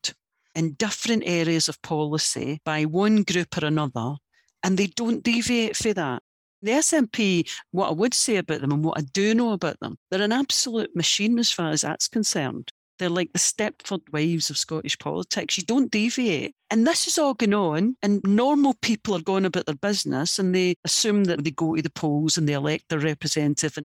in 0.55 0.73
different 0.73 1.23
areas 1.25 1.69
of 1.69 1.81
policy 1.81 2.59
by 2.65 2.83
one 2.83 3.23
group 3.23 3.57
or 3.61 3.65
another, 3.65 4.15
and 4.63 4.77
they 4.77 4.87
don't 4.87 5.23
deviate 5.23 5.75
for 5.77 5.93
that. 5.93 6.23
The 6.67 6.73
SNP, 6.73 7.49
what 7.71 7.88
I 7.88 7.93
would 7.93 8.13
say 8.13 8.36
about 8.36 8.60
them 8.60 8.73
and 8.73 8.84
what 8.84 8.97
I 8.97 9.01
do 9.13 9.34
know 9.34 9.53
about 9.53 9.80
them, 9.80 9.97
they're 10.12 10.21
an 10.21 10.34
absolute 10.34 10.93
machine 10.97 11.39
as 11.39 11.49
far 11.49 11.69
as 11.69 11.80
that's 11.80 12.10
concerned. 12.10 12.73
They're 12.99 13.08
like 13.08 13.32
the 13.32 13.39
Stepford 13.39 14.01
wives 14.12 14.49
of 14.49 14.58
Scottish 14.58 14.99
politics. 14.99 15.58
You 15.58 15.63
don't 15.63 15.89
deviate. 15.89 16.56
And 16.69 16.86
this 16.86 17.08
is 17.08 17.17
all 17.17 17.36
going 17.36 17.53
on, 17.53 17.95
and 18.03 18.19
normal 18.25 18.73
people 18.82 19.15
are 19.15 19.21
going 19.21 19.45
about 19.45 19.65
their 19.65 19.75
business 19.75 20.39
and 20.39 20.53
they 20.53 20.75
assume 20.84 21.23
that 21.23 21.41
they 21.41 21.51
go 21.51 21.77
to 21.77 21.82
the 21.82 21.89
polls 21.89 22.38
and 22.38 22.49
they 22.49 22.53
elect 22.53 22.89
their 22.89 22.99
representative. 22.99 23.77
And 23.77 23.86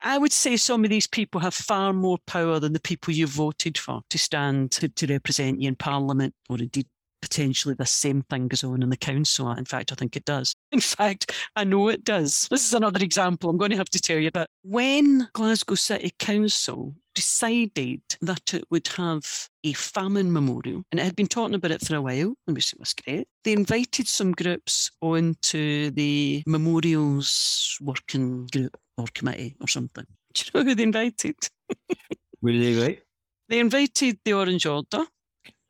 I 0.00 0.16
would 0.16 0.32
say 0.32 0.56
some 0.56 0.84
of 0.84 0.90
these 0.90 1.08
people 1.08 1.40
have 1.40 1.52
far 1.52 1.92
more 1.92 2.18
power 2.28 2.60
than 2.60 2.74
the 2.74 2.80
people 2.80 3.12
you 3.12 3.26
voted 3.26 3.76
for 3.76 4.02
to 4.08 4.18
stand 4.18 4.70
to, 4.70 4.88
to 4.88 5.06
represent 5.08 5.60
you 5.60 5.66
in 5.66 5.74
Parliament 5.74 6.36
or 6.48 6.58
indeed 6.58 6.86
potentially 7.22 7.74
the 7.74 7.86
same 7.86 8.22
thing 8.22 8.46
goes 8.46 8.62
on 8.62 8.84
in 8.84 8.90
the 8.90 8.96
council. 8.96 9.50
In 9.50 9.64
fact, 9.64 9.90
I 9.90 9.96
think 9.96 10.14
it 10.14 10.24
does. 10.24 10.54
In 10.72 10.80
fact, 10.80 11.32
I 11.56 11.64
know 11.64 11.88
it 11.88 12.04
does. 12.04 12.46
This 12.48 12.64
is 12.64 12.74
another 12.74 13.02
example 13.02 13.50
I'm 13.50 13.56
going 13.56 13.72
to 13.72 13.76
have 13.76 13.90
to 13.90 14.00
tell 14.00 14.18
you 14.18 14.28
about. 14.28 14.46
When 14.62 15.28
Glasgow 15.32 15.74
City 15.74 16.12
Council 16.18 16.94
decided 17.14 18.02
that 18.20 18.54
it 18.54 18.64
would 18.70 18.86
have 18.96 19.48
a 19.64 19.72
famine 19.72 20.32
memorial, 20.32 20.84
and 20.92 21.00
it 21.00 21.04
had 21.04 21.16
been 21.16 21.26
talking 21.26 21.56
about 21.56 21.72
it 21.72 21.84
for 21.84 21.96
a 21.96 22.02
while, 22.02 22.34
and 22.46 22.56
which 22.56 22.72
was 22.78 22.94
great, 22.94 23.26
they 23.42 23.52
invited 23.52 24.06
some 24.06 24.30
groups 24.30 24.92
onto 25.00 25.90
the 25.90 26.44
memorials 26.46 27.76
working 27.80 28.46
group 28.46 28.76
or 28.96 29.06
committee 29.12 29.56
or 29.60 29.66
something. 29.66 30.06
Do 30.34 30.44
you 30.44 30.60
know 30.60 30.70
who 30.70 30.74
they 30.76 30.84
invited? 30.84 31.36
Were 32.42 32.52
they 32.52 32.80
right? 32.80 33.02
They 33.48 33.58
invited 33.58 34.20
the 34.24 34.34
Orange 34.34 34.66
Order, 34.66 35.04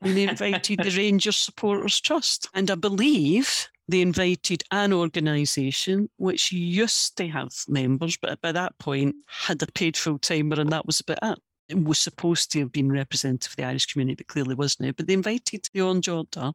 and 0.01 0.15
they 0.15 0.23
invited 0.23 0.79
the 0.83 0.91
Rangers 0.91 1.37
Supporters 1.37 1.99
Trust. 1.99 2.47
And 2.53 2.69
I 2.69 2.75
believe 2.75 3.67
they 3.91 4.01
invited 4.01 4.63
an 4.71 4.93
organisation 4.93 6.09
which 6.17 6.51
used 6.51 7.17
to 7.17 7.27
have 7.27 7.51
members, 7.67 8.17
but 8.17 8.41
by 8.41 8.51
that 8.51 8.77
point 8.79 9.15
had 9.27 9.61
a 9.61 9.67
paid 9.67 9.97
full 9.97 10.19
timer, 10.19 10.59
and 10.59 10.71
that 10.71 10.85
was 10.85 10.99
about 10.99 11.19
it. 11.21 11.39
It 11.69 11.83
was 11.83 11.99
supposed 11.99 12.51
to 12.51 12.59
have 12.59 12.71
been 12.71 12.91
representative 12.91 13.51
of 13.51 13.55
the 13.55 13.63
Irish 13.63 13.85
community, 13.85 14.15
but 14.15 14.27
clearly 14.27 14.55
wasn't. 14.55 14.97
But 14.97 15.07
they 15.07 15.13
invited 15.13 15.67
the 15.73 15.81
Orange 15.81 16.09
Order 16.09 16.51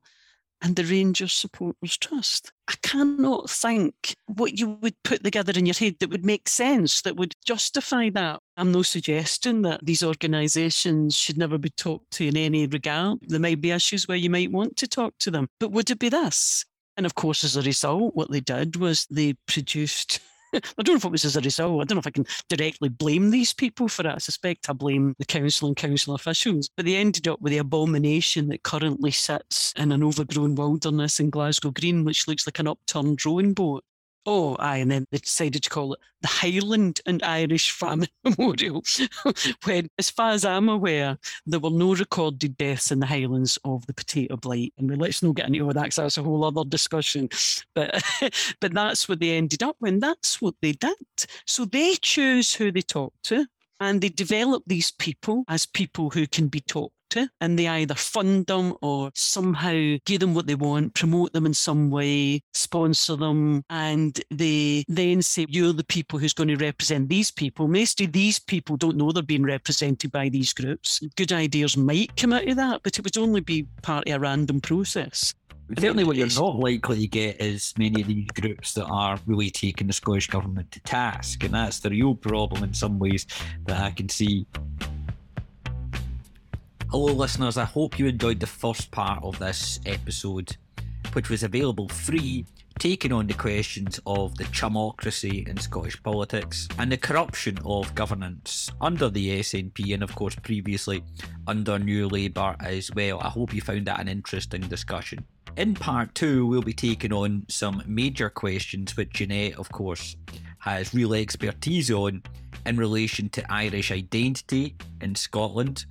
and 0.62 0.76
the 0.76 0.84
Rangers 0.84 1.32
Supporters 1.32 1.96
Trust. 1.96 2.52
I 2.68 2.74
cannot 2.82 3.50
think 3.50 4.14
what 4.26 4.58
you 4.58 4.70
would 4.80 4.94
put 5.04 5.22
together 5.22 5.52
in 5.56 5.66
your 5.66 5.74
head 5.74 5.96
that 6.00 6.10
would 6.10 6.24
make 6.24 6.48
sense, 6.48 7.02
that 7.02 7.16
would 7.16 7.34
justify 7.44 8.10
that. 8.10 8.40
I'm 8.56 8.72
no 8.72 8.82
suggesting 8.82 9.62
that 9.62 9.84
these 9.84 10.02
organisations 10.02 11.16
should 11.16 11.38
never 11.38 11.58
be 11.58 11.70
talked 11.70 12.10
to 12.12 12.26
in 12.26 12.36
any 12.36 12.66
regard. 12.66 13.18
There 13.22 13.40
might 13.40 13.60
be 13.60 13.70
issues 13.70 14.08
where 14.08 14.16
you 14.16 14.30
might 14.30 14.50
want 14.50 14.76
to 14.78 14.88
talk 14.88 15.14
to 15.20 15.30
them, 15.30 15.48
but 15.60 15.72
would 15.72 15.90
it 15.90 15.98
be 15.98 16.08
this? 16.08 16.64
And 16.96 17.06
of 17.06 17.14
course, 17.14 17.44
as 17.44 17.56
a 17.56 17.62
result, 17.62 18.14
what 18.14 18.30
they 18.30 18.40
did 18.40 18.76
was 18.76 19.06
they 19.10 19.34
produced 19.46 20.20
I 20.54 20.82
don't 20.82 20.94
know 20.94 20.96
if 20.96 21.04
it 21.04 21.10
was 21.10 21.24
as 21.24 21.36
a 21.36 21.40
result. 21.40 21.80
I 21.80 21.84
don't 21.84 21.96
know 21.96 22.00
if 22.00 22.06
I 22.06 22.10
can 22.10 22.26
directly 22.48 22.88
blame 22.88 23.30
these 23.30 23.52
people 23.52 23.88
for 23.88 24.06
it. 24.06 24.14
I 24.14 24.18
suspect 24.18 24.70
I 24.70 24.72
blame 24.72 25.14
the 25.18 25.24
council 25.24 25.68
and 25.68 25.76
council 25.76 26.14
officials. 26.14 26.70
But 26.76 26.86
they 26.86 26.96
ended 26.96 27.28
up 27.28 27.40
with 27.40 27.52
the 27.52 27.58
abomination 27.58 28.48
that 28.48 28.62
currently 28.62 29.10
sits 29.10 29.72
in 29.76 29.92
an 29.92 30.02
overgrown 30.02 30.54
wilderness 30.54 31.20
in 31.20 31.30
Glasgow 31.30 31.70
Green, 31.70 32.04
which 32.04 32.28
looks 32.28 32.46
like 32.46 32.58
an 32.58 32.68
upturned 32.68 33.24
rowing 33.24 33.52
boat. 33.54 33.84
Oh, 34.28 34.56
aye, 34.58 34.78
and 34.78 34.90
then 34.90 35.06
they 35.12 35.18
decided 35.18 35.62
to 35.62 35.70
call 35.70 35.92
it 35.92 36.00
the 36.20 36.26
Highland 36.26 37.00
and 37.06 37.22
Irish 37.22 37.70
Famine 37.70 38.08
Memorial. 38.24 38.82
when, 39.64 39.88
as 40.00 40.10
far 40.10 40.32
as 40.32 40.44
I'm 40.44 40.68
aware, 40.68 41.16
there 41.46 41.60
were 41.60 41.70
no 41.70 41.94
recorded 41.94 42.56
deaths 42.56 42.90
in 42.90 42.98
the 42.98 43.06
Highlands 43.06 43.56
of 43.64 43.86
the 43.86 43.94
potato 43.94 44.36
blight. 44.36 44.72
And 44.78 44.98
let's 44.98 45.22
not 45.22 45.36
get 45.36 45.46
into 45.46 45.60
all 45.60 45.72
that 45.72 45.84
because 45.84 45.96
that's 45.96 46.18
a 46.18 46.24
whole 46.24 46.44
other 46.44 46.64
discussion. 46.64 47.28
But 47.74 48.02
but 48.60 48.74
that's 48.74 49.08
what 49.08 49.20
they 49.20 49.36
ended 49.36 49.62
up 49.62 49.76
with. 49.80 50.00
That's 50.00 50.42
what 50.42 50.56
they 50.60 50.72
did. 50.72 50.96
So 51.46 51.64
they 51.64 51.94
choose 51.94 52.52
who 52.52 52.72
they 52.72 52.82
talk 52.82 53.14
to 53.24 53.46
and 53.78 54.00
they 54.00 54.08
develop 54.08 54.64
these 54.66 54.90
people 54.90 55.44
as 55.48 55.66
people 55.66 56.10
who 56.10 56.26
can 56.26 56.48
be 56.48 56.60
talked 56.60 56.95
to, 57.10 57.28
and 57.40 57.58
they 57.58 57.66
either 57.66 57.94
fund 57.94 58.46
them 58.46 58.74
or 58.82 59.10
somehow 59.14 59.96
give 60.04 60.20
them 60.20 60.34
what 60.34 60.46
they 60.46 60.54
want, 60.54 60.94
promote 60.94 61.32
them 61.32 61.46
in 61.46 61.54
some 61.54 61.90
way, 61.90 62.40
sponsor 62.54 63.16
them, 63.16 63.62
and 63.70 64.20
they 64.30 64.84
then 64.88 65.22
say, 65.22 65.46
You're 65.48 65.72
the 65.72 65.84
people 65.84 66.18
who's 66.18 66.32
going 66.32 66.48
to 66.48 66.56
represent 66.56 67.08
these 67.08 67.30
people. 67.30 67.68
Most 67.68 68.00
of 68.00 68.12
these 68.12 68.38
people 68.38 68.76
don't 68.76 68.96
know 68.96 69.12
they're 69.12 69.22
being 69.22 69.44
represented 69.44 70.12
by 70.12 70.28
these 70.28 70.52
groups. 70.52 71.00
Good 71.16 71.32
ideas 71.32 71.76
might 71.76 72.16
come 72.16 72.32
out 72.32 72.48
of 72.48 72.56
that, 72.56 72.82
but 72.82 72.98
it 72.98 73.04
would 73.04 73.18
only 73.18 73.40
be 73.40 73.66
part 73.82 74.08
of 74.08 74.14
a 74.14 74.20
random 74.20 74.60
process. 74.60 75.34
Certainly, 75.78 76.04
what 76.04 76.16
you're 76.16 76.28
not 76.28 76.60
likely 76.60 77.00
to 77.00 77.06
get 77.08 77.40
is 77.40 77.74
many 77.76 78.00
of 78.00 78.06
these 78.06 78.28
groups 78.28 78.74
that 78.74 78.84
are 78.84 79.18
really 79.26 79.50
taking 79.50 79.88
the 79.88 79.92
Scottish 79.92 80.28
Government 80.28 80.70
to 80.70 80.80
task. 80.80 81.42
And 81.42 81.54
that's 81.54 81.80
the 81.80 81.90
real 81.90 82.14
problem 82.14 82.62
in 82.62 82.72
some 82.72 83.00
ways 83.00 83.26
that 83.66 83.80
I 83.80 83.90
can 83.90 84.08
see 84.08 84.46
Hello, 86.88 87.12
listeners. 87.12 87.58
I 87.58 87.64
hope 87.64 87.98
you 87.98 88.06
enjoyed 88.06 88.38
the 88.38 88.46
first 88.46 88.92
part 88.92 89.18
of 89.24 89.36
this 89.40 89.80
episode, 89.86 90.56
which 91.14 91.28
was 91.28 91.42
available 91.42 91.88
free, 91.88 92.46
taking 92.78 93.12
on 93.12 93.26
the 93.26 93.34
questions 93.34 93.98
of 94.06 94.36
the 94.36 94.44
chumocracy 94.44 95.48
in 95.48 95.56
Scottish 95.56 96.00
politics 96.04 96.68
and 96.78 96.92
the 96.92 96.96
corruption 96.96 97.58
of 97.64 97.92
governance 97.96 98.70
under 98.80 99.10
the 99.10 99.40
SNP 99.40 99.94
and, 99.94 100.04
of 100.04 100.14
course, 100.14 100.36
previously 100.36 101.02
under 101.48 101.76
New 101.76 102.06
Labour 102.06 102.54
as 102.60 102.88
well. 102.94 103.18
I 103.18 103.30
hope 103.30 103.52
you 103.52 103.62
found 103.62 103.86
that 103.86 103.98
an 103.98 104.06
interesting 104.06 104.60
discussion. 104.60 105.26
In 105.56 105.74
part 105.74 106.14
two, 106.14 106.46
we'll 106.46 106.62
be 106.62 106.72
taking 106.72 107.12
on 107.12 107.46
some 107.48 107.82
major 107.84 108.30
questions, 108.30 108.96
which 108.96 109.10
Jeanette, 109.14 109.58
of 109.58 109.68
course, 109.72 110.16
has 110.60 110.94
real 110.94 111.14
expertise 111.14 111.90
on 111.90 112.22
in 112.64 112.76
relation 112.76 113.28
to 113.30 113.52
Irish 113.52 113.90
identity 113.90 114.76
in 115.00 115.16
Scotland 115.16 115.84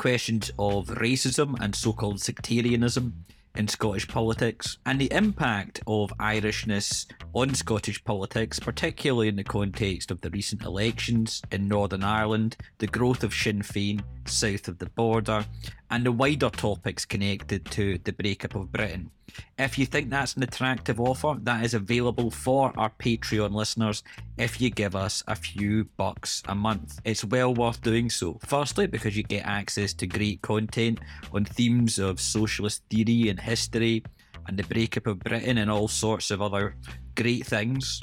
questions 0.00 0.50
of 0.58 0.86
racism 0.86 1.60
and 1.60 1.76
so 1.76 1.92
called 1.92 2.18
sectarianism 2.18 3.26
in 3.54 3.68
Scottish 3.68 4.08
politics, 4.08 4.78
and 4.86 4.98
the 4.98 5.12
impact 5.12 5.82
of 5.86 6.10
Irishness 6.18 7.04
on 7.34 7.54
Scottish 7.54 8.02
politics, 8.02 8.58
particularly 8.58 9.28
in 9.28 9.36
the 9.36 9.44
context 9.44 10.10
of 10.10 10.22
the 10.22 10.30
recent 10.30 10.62
elections 10.62 11.42
in 11.52 11.68
Northern 11.68 12.02
Ireland, 12.02 12.56
the 12.78 12.86
growth 12.86 13.22
of 13.22 13.34
Sinn 13.34 13.60
Féin 13.60 14.02
south 14.24 14.68
of 14.68 14.78
the 14.78 14.88
border, 14.88 15.44
and 15.90 16.06
the 16.06 16.12
wider 16.12 16.50
topics 16.50 17.04
connected 17.04 17.64
to 17.66 17.98
the 18.04 18.12
breakup 18.12 18.54
of 18.54 18.72
Britain. 18.72 19.10
If 19.58 19.78
you 19.78 19.86
think 19.86 20.10
that's 20.10 20.36
an 20.36 20.42
attractive 20.42 21.00
offer, 21.00 21.36
that 21.42 21.64
is 21.64 21.74
available 21.74 22.30
for 22.30 22.72
our 22.76 22.90
Patreon 22.98 23.52
listeners 23.52 24.02
if 24.36 24.60
you 24.60 24.70
give 24.70 24.96
us 24.96 25.22
a 25.28 25.36
few 25.36 25.84
bucks 25.96 26.42
a 26.48 26.54
month. 26.54 27.00
It's 27.04 27.24
well 27.24 27.54
worth 27.54 27.82
doing 27.82 28.10
so. 28.10 28.38
Firstly, 28.46 28.86
because 28.86 29.16
you 29.16 29.22
get 29.22 29.44
access 29.44 29.92
to 29.94 30.06
great 30.06 30.42
content 30.42 31.00
on 31.32 31.44
themes 31.44 31.98
of 31.98 32.20
socialist 32.20 32.82
theory 32.90 33.28
and 33.28 33.38
history 33.38 34.02
and 34.46 34.56
the 34.56 34.64
breakup 34.64 35.06
of 35.06 35.20
Britain 35.20 35.58
and 35.58 35.70
all 35.70 35.88
sorts 35.88 36.30
of 36.30 36.42
other 36.42 36.74
great 37.14 37.46
things 37.46 38.00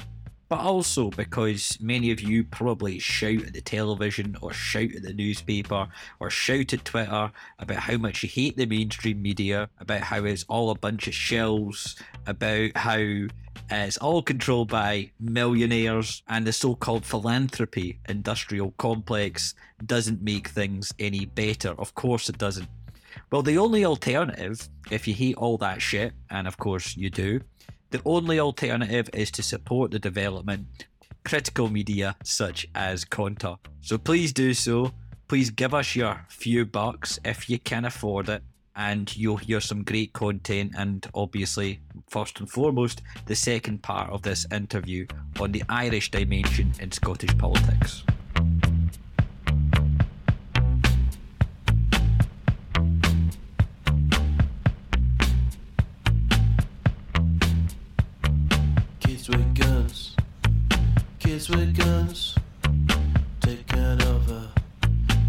but 0.49 0.59
also 0.59 1.09
because 1.09 1.77
many 1.81 2.11
of 2.11 2.21
you 2.21 2.43
probably 2.43 2.99
shout 2.99 3.43
at 3.43 3.53
the 3.53 3.61
television 3.61 4.37
or 4.41 4.53
shout 4.53 4.95
at 4.95 5.03
the 5.03 5.13
newspaper 5.13 5.87
or 6.19 6.29
shout 6.29 6.73
at 6.73 6.85
Twitter 6.85 7.31
about 7.59 7.77
how 7.77 7.97
much 7.97 8.23
you 8.23 8.29
hate 8.29 8.55
the 8.57 8.65
mainstream 8.65 9.21
media, 9.21 9.69
about 9.79 10.01
how 10.01 10.23
it's 10.23 10.45
all 10.47 10.69
a 10.69 10.75
bunch 10.75 11.07
of 11.07 11.13
shells, 11.13 11.95
about 12.25 12.75
how 12.75 13.27
it's 13.69 13.97
all 13.97 14.21
controlled 14.21 14.69
by 14.69 15.11
millionaires, 15.19 16.23
and 16.27 16.47
the 16.47 16.53
so 16.53 16.75
called 16.75 17.05
philanthropy 17.05 17.99
industrial 18.07 18.71
complex 18.77 19.53
doesn't 19.85 20.21
make 20.21 20.47
things 20.47 20.93
any 20.99 21.25
better. 21.25 21.71
Of 21.77 21.93
course, 21.93 22.29
it 22.29 22.37
doesn't. 22.37 22.69
Well, 23.31 23.41
the 23.41 23.57
only 23.57 23.83
alternative, 23.83 24.69
if 24.89 25.07
you 25.07 25.13
hate 25.13 25.35
all 25.35 25.57
that 25.57 25.81
shit, 25.81 26.13
and 26.29 26.47
of 26.47 26.57
course 26.57 26.95
you 26.95 27.09
do, 27.09 27.41
the 27.89 28.01
only 28.05 28.39
alternative 28.39 29.09
is 29.13 29.31
to 29.31 29.43
support 29.43 29.91
the 29.91 29.99
development 29.99 30.67
critical 31.27 31.69
media 31.69 32.15
such 32.23 32.65
as 32.73 33.03
Conter. 33.03 33.55
So 33.81 33.97
please 33.97 34.31
do 34.31 34.53
so. 34.53 34.93
Please 35.27 35.49
give 35.49 35.73
us 35.73 35.93
your 35.93 36.25
few 36.29 36.65
bucks 36.65 37.19
if 37.25 37.49
you 37.49 37.59
can 37.59 37.83
afford 37.83 38.29
it, 38.29 38.41
and 38.77 39.13
you'll 39.13 39.35
hear 39.35 39.59
some 39.59 39.83
great 39.83 40.13
content. 40.13 40.71
And 40.77 41.05
obviously, 41.13 41.81
first 42.09 42.39
and 42.39 42.49
foremost, 42.49 43.01
the 43.25 43.35
second 43.35 43.83
part 43.83 44.09
of 44.09 44.21
this 44.21 44.45
interview 44.53 45.05
on 45.37 45.51
the 45.51 45.63
Irish 45.67 46.11
dimension 46.11 46.71
in 46.79 46.91
Scottish 46.93 47.37
politics. 47.37 48.03
Kids 59.27 59.37
with 59.37 59.55
guns, 59.55 60.15
kids 61.19 61.49
with 61.49 61.75
guns, 61.77 62.35
taken 63.41 64.01
over, 64.03 64.47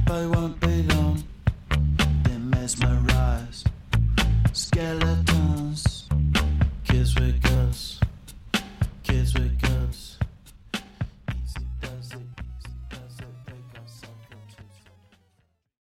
but 0.07 0.23
it 0.23 0.29